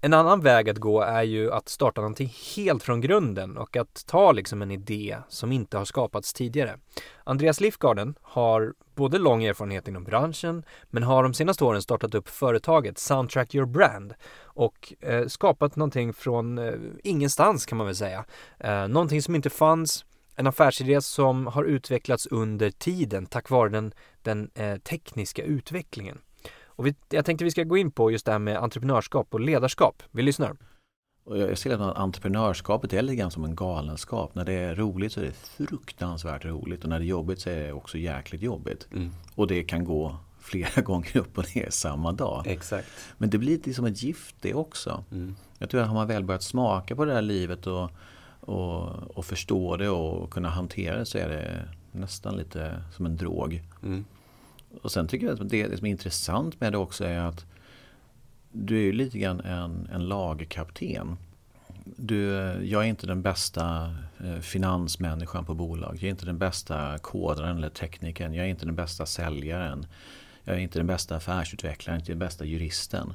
[0.00, 4.06] En annan väg att gå är ju att starta någonting helt från grunden och att
[4.06, 6.78] ta liksom en idé som inte har skapats tidigare.
[7.24, 12.28] Andreas Lifgarden har både lång erfarenhet inom branschen men har de senaste åren startat upp
[12.28, 18.24] företaget Soundtrack Your Brand och eh, skapat någonting från eh, ingenstans kan man väl säga.
[18.58, 20.04] Eh, någonting som inte fanns,
[20.36, 26.18] en affärsidé som har utvecklats under tiden tack vare den, den eh, tekniska utvecklingen.
[26.76, 29.40] Och vi, jag tänkte vi ska gå in på just det här med entreprenörskap och
[29.40, 30.02] ledarskap.
[30.10, 30.56] Vi lyssnar.
[31.24, 34.34] Och jag ser att entreprenörskapet är lite grann som en galenskap.
[34.34, 37.50] När det är roligt så är det fruktansvärt roligt och när det är jobbigt så
[37.50, 38.88] är det också jäkligt jobbigt.
[38.92, 39.12] Mm.
[39.34, 42.46] Och det kan gå flera gånger upp och ner samma dag.
[42.46, 42.88] Exakt.
[43.18, 45.04] Men det blir lite som ett gift det också.
[45.10, 45.36] Mm.
[45.58, 47.90] Jag tror att har man väl börjat smaka på det här livet och,
[48.40, 53.16] och, och förstå det och kunna hantera det så är det nästan lite som en
[53.16, 53.62] drog.
[53.82, 54.04] Mm.
[54.82, 57.44] Och sen tycker jag att det, det som är intressant med det också är att
[58.52, 61.16] du är ju lite grann en, en lagkapten.
[61.84, 62.24] Du,
[62.62, 65.94] jag är inte den bästa eh, finansmänniskan på bolag.
[65.94, 68.34] Jag är inte den bästa kodaren eller teknikern.
[68.34, 69.86] Jag är inte den bästa säljaren.
[70.44, 73.12] Jag är inte den bästa affärsutvecklaren, inte den bästa juristen.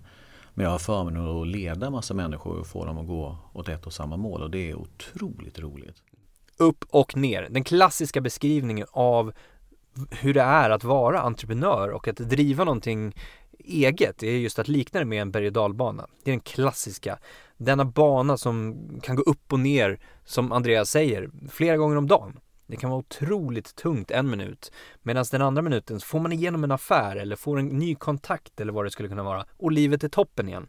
[0.54, 3.86] Men jag har förmånen att leda massa människor och få dem att gå åt ett
[3.86, 5.96] och samma mål och det är otroligt roligt.
[6.58, 9.34] Upp och ner, den klassiska beskrivningen av
[10.12, 13.14] hur det är att vara entreprenör och att driva någonting
[13.60, 16.08] eget är just att likna det med en berg och dalbana.
[16.24, 17.20] Det är den klassiska.
[17.58, 22.40] Denna bana som kan gå upp och ner, som Andreas säger, flera gånger om dagen.
[22.68, 24.72] Det kan vara otroligt tungt en minut.
[25.02, 28.60] Medan den andra minuten så får man igenom en affär eller får en ny kontakt
[28.62, 29.46] eller vad det skulle kunna vara.
[29.58, 30.68] Och livet är toppen igen.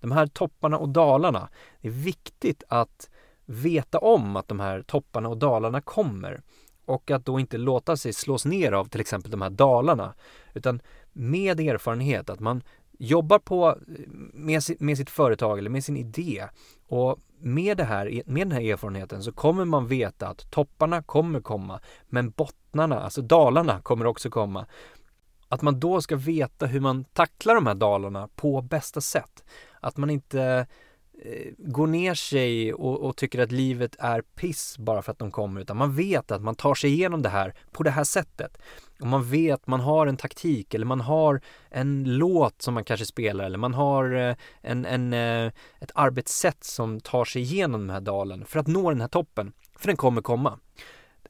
[0.00, 1.48] De här topparna och dalarna.
[1.80, 3.10] Det är viktigt att
[3.44, 6.42] veta om att de här topparna och dalarna kommer
[6.84, 10.14] och att då inte låta sig slås ner av till exempel de här dalarna
[10.54, 10.80] utan
[11.12, 12.62] med erfarenhet att man
[12.98, 13.74] jobbar på eh,
[14.32, 16.48] med, med sitt företag eller med sin idé
[16.88, 21.40] och med, det här, med den här erfarenheten så kommer man veta att topparna kommer
[21.40, 24.66] komma men bottnarna, alltså dalarna kommer också komma.
[25.48, 29.44] Att man då ska veta hur man tacklar de här dalarna på bästa sätt.
[29.80, 30.66] Att man inte
[31.24, 35.30] Eh, går ner sig och, och, tycker att livet är piss bara för att de
[35.30, 38.58] kommer utan man vet att man tar sig igenom det här på det här sättet.
[39.00, 43.06] Och man vet, man har en taktik eller man har en låt som man kanske
[43.06, 47.90] spelar eller man har eh, en, en, eh, ett arbetssätt som tar sig igenom den
[47.90, 49.52] här dalen för att nå den här toppen.
[49.76, 50.58] För den kommer komma.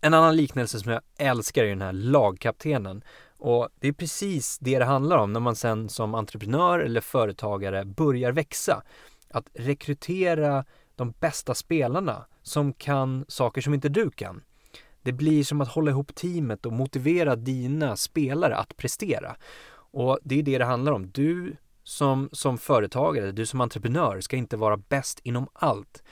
[0.01, 3.05] En annan liknelse som jag älskar är den här lagkaptenen.
[3.39, 7.85] Och det är precis det det handlar om när man sen som entreprenör eller företagare
[7.85, 8.83] börjar växa
[9.33, 10.65] att rekrytera
[10.97, 14.43] de bästa spelarna som kan saker som inte du kan.
[15.03, 19.37] Det blir som att hålla ihop teamet och motivera dina spelare att prestera.
[19.75, 21.11] Och det är det det handlar om.
[21.11, 26.03] Du som, som företagare, du som entreprenör ska inte vara bäst inom allt.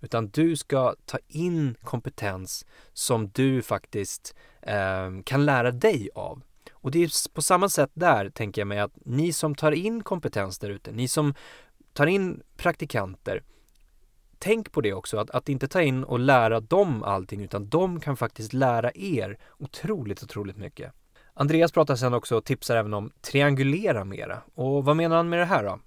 [0.00, 6.42] Utan du ska ta in kompetens som du faktiskt eh, kan lära dig av.
[6.72, 10.02] Och det är på samma sätt där, tänker jag mig, att ni som tar in
[10.02, 11.34] kompetens där ute, ni som
[11.98, 13.42] tar in praktikanter,
[14.38, 18.00] tänk på det också, att, att inte ta in och lära dem allting, utan de
[18.00, 20.92] kan faktiskt lära er otroligt, otroligt mycket.
[21.34, 24.42] Andreas pratar sen också och tipsar även om triangulera mera.
[24.54, 25.78] Och vad menar han med det här då?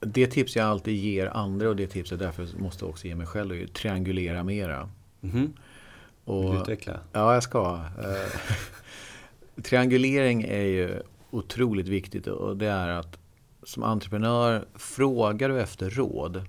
[0.00, 3.26] Det tips jag alltid ger andra och det tips jag därför måste också ge mig
[3.26, 4.90] själv är triangulera mera.
[5.22, 5.50] Mm -hmm.
[6.24, 7.00] Och, Vill du utveckla?
[7.12, 7.80] Ja, jag ska.
[7.98, 13.19] Eh, triangulering är ju otroligt viktigt och det är att
[13.70, 16.42] som entreprenör, frågar du efter råd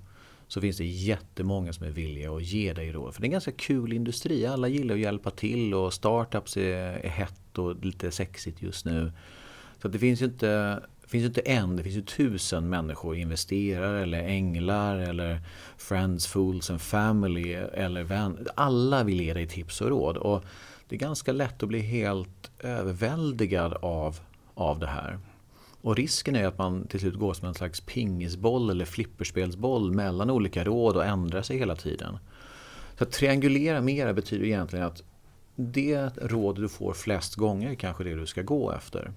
[0.48, 3.14] så finns det jättemånga som är villiga att ge dig råd.
[3.14, 4.46] För det är en ganska kul industri.
[4.46, 9.12] Alla gillar att hjälpa till och startups är, är hett och lite sexigt just nu.
[9.82, 14.24] Så det finns ju inte, finns inte en, det finns ju tusen människor, investerare eller
[14.24, 15.42] änglar eller
[15.78, 18.48] friends, fools and family eller vän.
[18.56, 20.18] Alla vill ge dig tips och råd.
[20.18, 20.44] Och
[20.88, 24.20] det är ganska lätt att bli helt överväldigad av,
[24.54, 25.20] av det här.
[25.82, 30.30] Och risken är att man till slut går som en slags pingisboll eller flipperspelsboll mellan
[30.30, 32.18] olika råd och ändrar sig hela tiden.
[32.98, 35.04] Så att triangulera mera betyder egentligen att
[35.56, 39.14] det råd du får flest gånger kanske det du ska gå efter.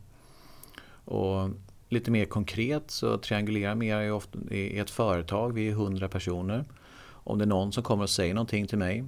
[1.05, 1.51] Och
[1.89, 6.65] lite mer konkret så triangulera mer är ofta i ett företag, vi är 100 personer.
[7.07, 9.05] Om det är någon som kommer och säger någonting till mig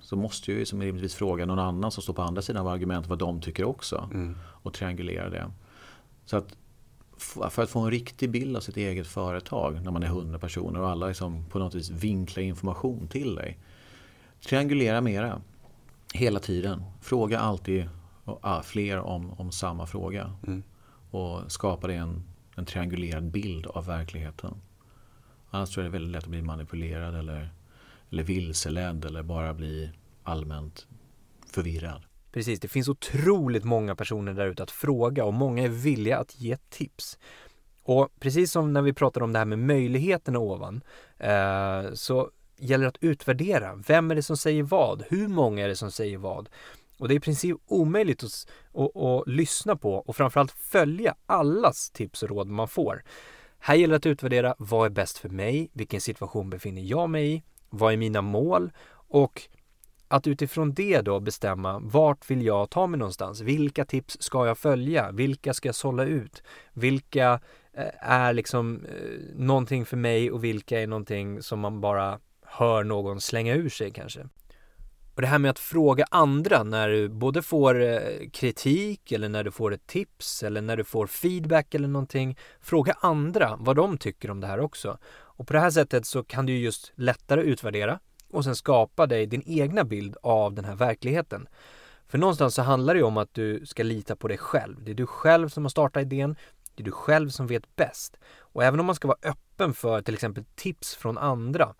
[0.00, 2.68] så måste jag ju som rimligtvis fråga någon annan som står på andra sidan av
[2.68, 4.08] argumentet vad de tycker också.
[4.12, 4.36] Mm.
[4.44, 5.50] Och triangulera det.
[6.24, 6.56] Så att
[7.18, 10.80] för att få en riktig bild av sitt eget företag när man är 100 personer
[10.80, 13.58] och alla liksom på något vis vinklar information till dig.
[14.40, 15.40] Triangulera mera.
[16.14, 16.84] Hela tiden.
[17.00, 17.88] Fråga alltid
[18.64, 20.32] fler om, om samma fråga.
[20.46, 20.62] Mm.
[21.10, 22.22] Och skapa dig en,
[22.56, 24.54] en triangulerad bild av verkligheten.
[25.50, 27.50] Annars tror jag det är väldigt lätt att bli manipulerad eller,
[28.10, 29.90] eller vilseledd eller bara bli
[30.22, 30.86] allmänt
[31.52, 32.02] förvirrad.
[32.38, 36.40] Precis, det finns otroligt många personer där ute att fråga och många är villiga att
[36.40, 37.18] ge tips.
[37.82, 40.80] Och precis som när vi pratade om det här med möjligheterna ovan
[41.18, 43.74] eh, så gäller det att utvärdera.
[43.86, 45.04] Vem är det som säger vad?
[45.08, 46.48] Hur många är det som säger vad?
[46.98, 51.90] Och det är i princip omöjligt att, att, att lyssna på och framförallt följa allas
[51.90, 53.02] tips och råd man får.
[53.58, 55.70] Här gäller det att utvärdera vad är bäst för mig?
[55.72, 57.42] Vilken situation befinner jag mig i?
[57.70, 58.72] Vad är mina mål?
[59.10, 59.48] Och
[60.08, 63.40] att utifrån det då bestämma vart vill jag ta mig någonstans?
[63.40, 65.10] Vilka tips ska jag följa?
[65.10, 66.42] Vilka ska jag sålla ut?
[66.72, 67.40] Vilka
[67.72, 72.84] eh, är liksom eh, någonting för mig och vilka är någonting som man bara hör
[72.84, 74.28] någon slänga ur sig kanske?
[75.14, 78.00] Och det här med att fråga andra när du både får eh,
[78.32, 82.38] kritik eller när du får ett tips eller när du får feedback eller någonting.
[82.60, 84.98] Fråga andra vad de tycker om det här också.
[85.08, 87.98] Och på det här sättet så kan du just lättare utvärdera
[88.30, 91.48] och sen skapa dig din egna bild av den här verkligheten.
[92.06, 94.84] För någonstans så handlar det ju om att du ska lita på dig själv.
[94.84, 96.36] Det är du själv som har startat idén.
[96.74, 98.16] Det är du själv som vet bäst.
[98.38, 101.74] Och även om man ska vara öppen för till exempel tips från andra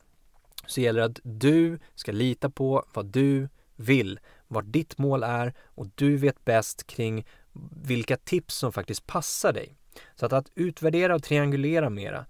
[0.66, 5.54] så gäller det att du ska lita på vad du vill, vad ditt mål är
[5.64, 7.26] och du vet bäst kring
[7.82, 9.76] vilka tips som faktiskt passar dig.
[10.14, 12.26] Så att, att utvärdera och triangulera mera.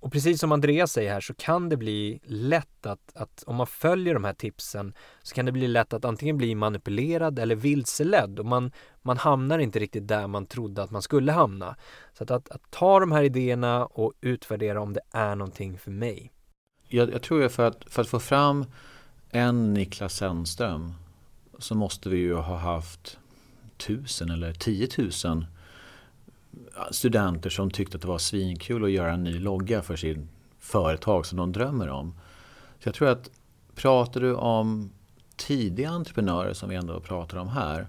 [0.00, 3.66] Och precis som Andreas säger här så kan det bli lätt att, att om man
[3.66, 8.38] följer de här tipsen så kan det bli lätt att antingen bli manipulerad eller vilseledd
[8.38, 8.72] och man,
[9.02, 11.76] man hamnar inte riktigt där man trodde att man skulle hamna.
[12.12, 15.90] Så att, att, att ta de här idéerna och utvärdera om det är någonting för
[15.90, 16.32] mig.
[16.88, 18.64] Jag, jag tror att för, att för att få fram
[19.30, 20.94] en Niklas Sennström
[21.58, 23.18] så måste vi ju ha haft
[23.76, 25.46] tusen eller tiotusen
[26.90, 30.28] studenter som tyckte att det var svinkul att göra en ny logga för sin
[30.58, 32.14] företag som de drömmer om.
[32.78, 33.30] Så jag tror att
[33.74, 34.90] pratar du om
[35.36, 37.86] tidiga entreprenörer som vi ändå pratar om här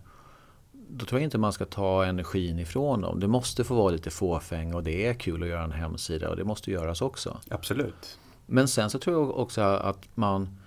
[0.90, 3.20] då tror jag inte man ska ta energin ifrån dem.
[3.20, 6.36] Det måste få vara lite fåfäng och det är kul att göra en hemsida och
[6.36, 7.38] det måste göras också.
[7.50, 8.20] Absolut.
[8.46, 10.58] Men sen så tror jag också att man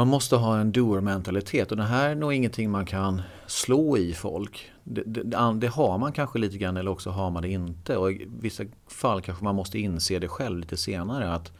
[0.00, 4.14] man måste ha en doer-mentalitet och det här är nog ingenting man kan slå i
[4.14, 4.70] folk.
[4.84, 5.22] Det, det,
[5.60, 7.96] det, har man kanske lite grann eller också har man det inte.
[7.96, 11.34] Och i vissa fall kanske man måste inse det själv lite senare.
[11.34, 11.52] att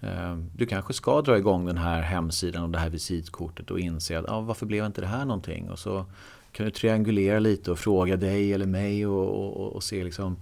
[0.00, 4.18] eh, Du kanske ska dra igång den här hemsidan och det här visitkortet och inse
[4.18, 5.70] att ah, varför blev inte det här någonting?
[5.70, 6.06] Och så
[6.52, 10.36] kan du triangulera lite och fråga dig eller mig och, och, och se liksom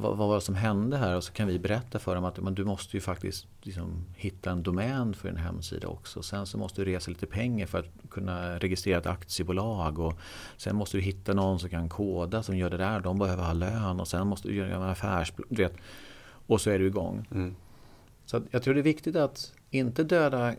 [0.00, 1.16] vad, vad var det som hände här?
[1.16, 4.50] Och så kan vi berätta för dem att men du måste ju faktiskt liksom hitta
[4.50, 6.22] en domän för en hemsida också.
[6.22, 9.98] Sen så måste du resa lite pengar för att kunna registrera ett aktiebolag.
[9.98, 10.18] Och
[10.56, 13.00] sen måste du hitta någon som kan koda som gör det där.
[13.00, 15.70] De behöver ha lön och sen måste du göra en affärsplan.
[16.46, 17.26] Och så är du igång.
[17.30, 17.56] Mm.
[18.24, 20.54] Så jag tror det är viktigt att inte döda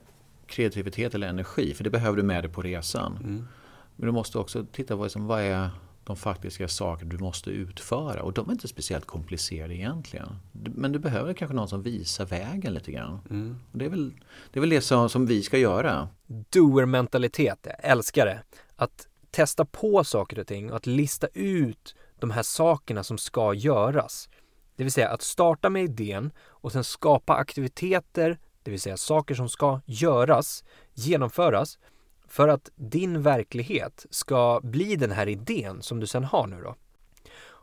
[0.46, 1.74] kreativitet eller energi.
[1.74, 3.18] För det behöver du med dig på resan.
[3.18, 3.48] Mm.
[3.96, 5.70] Men du måste också titta på liksom, vad är
[6.10, 8.24] de faktiska saker du måste utföra.
[8.24, 10.36] Och de är inte speciellt komplicerade egentligen.
[10.51, 13.20] Men du behöver kanske någon som visar vägen lite grann.
[13.30, 13.60] Mm.
[13.72, 14.14] Och det, är väl,
[14.51, 16.10] det är väl det som, som vi ska göra.
[16.28, 18.43] Doer-mentalitet, jag älskar det.
[18.76, 23.53] Att testa på saker och ting och att lista ut de här sakerna som ska
[23.53, 24.30] göras.
[24.76, 29.36] Det vill säga att starta med idén och sen skapa aktiviteter, det vill säga saker
[29.36, 31.78] som ska göras, genomföras
[32.30, 36.75] för att din verklighet ska bli den här idén som du sen har nu då.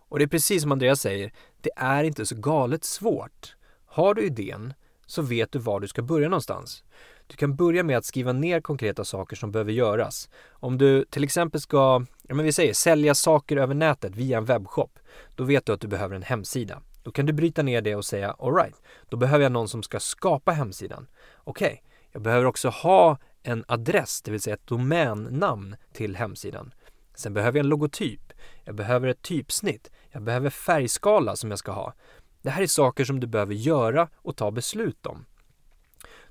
[0.09, 3.57] Och det är precis som Andreas säger, det är inte så galet svårt.
[3.87, 4.75] Har du idén
[5.07, 6.85] så vet du var du ska börja någonstans.
[7.27, 10.29] Du kan börja med att skriva ner konkreta saker som behöver göras.
[10.51, 14.45] Om du till exempel ska, ja men vi säger sälja saker över nätet via en
[14.45, 14.99] webbshop,
[15.35, 16.83] då vet du att du behöver en hemsida.
[17.03, 20.01] Då kan du bryta ner det och säga alright, då behöver jag någon som ska
[20.01, 21.07] skapa hemsidan.
[21.45, 21.79] Okej, okay,
[22.13, 26.75] jag behöver också ha en adress, det vill säga ett domännamn till hemsidan.
[27.15, 28.33] Sen behöver jag en logotyp.
[28.65, 29.91] Jag behöver ett typsnitt.
[30.11, 31.95] Jag behöver färgskala som jag ska ha.
[32.43, 35.25] Det här är saker som du behöver göra och ta beslut om.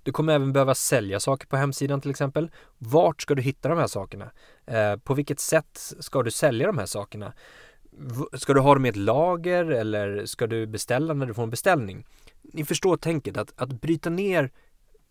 [0.03, 2.51] Du kommer även behöva sälja saker på hemsidan till exempel.
[2.77, 4.31] Vart ska du hitta de här sakerna?
[4.65, 7.33] Eh, på vilket sätt ska du sälja de här sakerna?
[8.33, 11.49] Ska du ha dem i ett lager eller ska du beställa när du får en
[11.49, 12.05] beställning?
[12.41, 14.51] Ni förstår tänket att, att bryta ner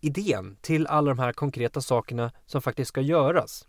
[0.04, 3.68] idén till alla de här konkreta sakerna som faktiskt ska göras.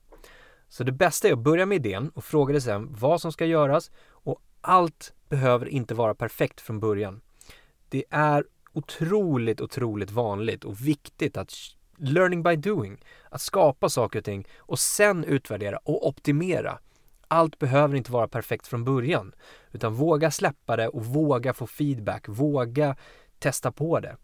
[0.69, 3.45] Så det bästa är att börja med idén och fråga dig sen vad som ska
[3.45, 7.21] göras och allt behöver inte vara perfekt från början.
[7.89, 11.53] Det är otroligt, otroligt vanligt och viktigt att
[11.97, 12.97] learning by doing,
[13.29, 16.79] att skapa saker och ting och sen utvärdera och optimera.
[17.27, 19.33] Allt behöver inte vara perfekt från början,
[19.71, 22.95] utan våga släppa det och våga få feedback, våga
[23.39, 24.17] testa på det.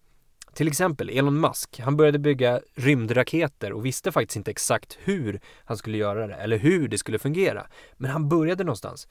[0.54, 5.78] Till exempel Elon Musk, han började bygga rymdraketer och visste faktiskt inte exakt hur han
[5.78, 7.68] skulle göra det eller hur det skulle fungera.
[7.98, 9.08] Men han började någonstans.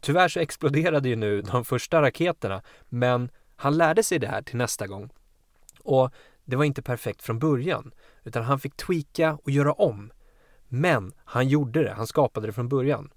[0.00, 4.56] Tyvärr så exploderade ju nu de första raketerna, men han lärde sig det här till
[4.56, 5.10] nästa gång.
[5.80, 6.10] Och
[6.44, 10.12] det var inte perfekt från början, utan han fick tweaka och göra om.
[10.68, 13.10] Men han gjorde det, han skapade det från början.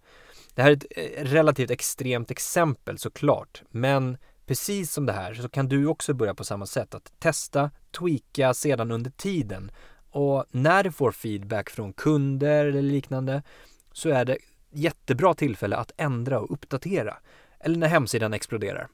[0.55, 5.49] Det här är ett eh, relativt extremt exempel såklart, men Precis som det här så
[5.49, 9.71] kan du också börja på samma sätt att testa, tweaka sedan under tiden.
[10.09, 13.43] Och när du får feedback från kunder eller liknande
[13.91, 14.37] så är det
[14.71, 17.17] jättebra tillfälle att ändra och uppdatera.
[17.59, 18.87] Eller när hemsidan exploderar.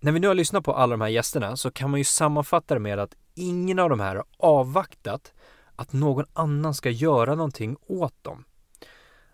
[0.00, 2.74] När vi nu har lyssnat på alla de här gästerna så kan man ju sammanfatta
[2.74, 5.32] det med att ingen av de här har avvaktat
[5.76, 8.44] att någon annan ska göra någonting åt dem.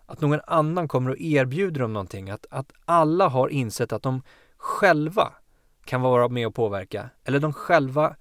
[0.05, 2.29] Att någon annan kommer och erbjuder dem någonting.
[2.29, 4.21] Att, att alla har insett att de
[4.65, 5.33] själva
[5.85, 8.15] kan vara med och påverka, eller de själva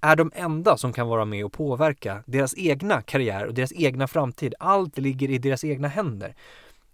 [0.00, 4.06] är de enda som kan vara med och påverka deras egna karriär och deras egna
[4.06, 4.54] framtid.
[4.58, 6.34] Allt ligger i deras egna händer.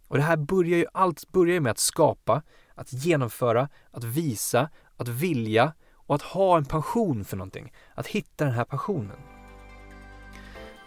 [0.09, 2.43] Och det här börjar ju, allt börjar ju med att skapa,
[2.75, 7.73] att genomföra, att visa, att vilja och att ha en passion för någonting.
[7.95, 9.17] Att hitta den här passionen.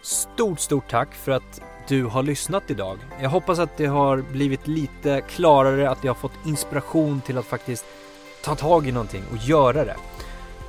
[0.02, 2.98] Stort, stort tack för att du har lyssnat idag.
[3.22, 7.46] Jag hoppas att det har blivit lite klarare, att jag har fått inspiration till att
[7.46, 7.86] faktiskt
[8.44, 9.96] ta tag i någonting och göra det.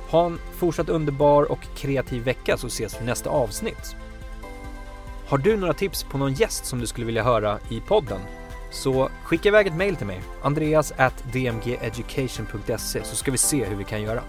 [0.09, 3.95] Ha en fortsatt underbar och kreativ vecka så ses vi nästa avsnitt.
[5.27, 8.19] Har du några tips på någon gäst som du skulle vilja höra i podden?
[8.71, 14.01] Så skicka iväg ett mail till mig, andreas.dmgeducation.se så ska vi se hur vi kan
[14.01, 14.21] göra.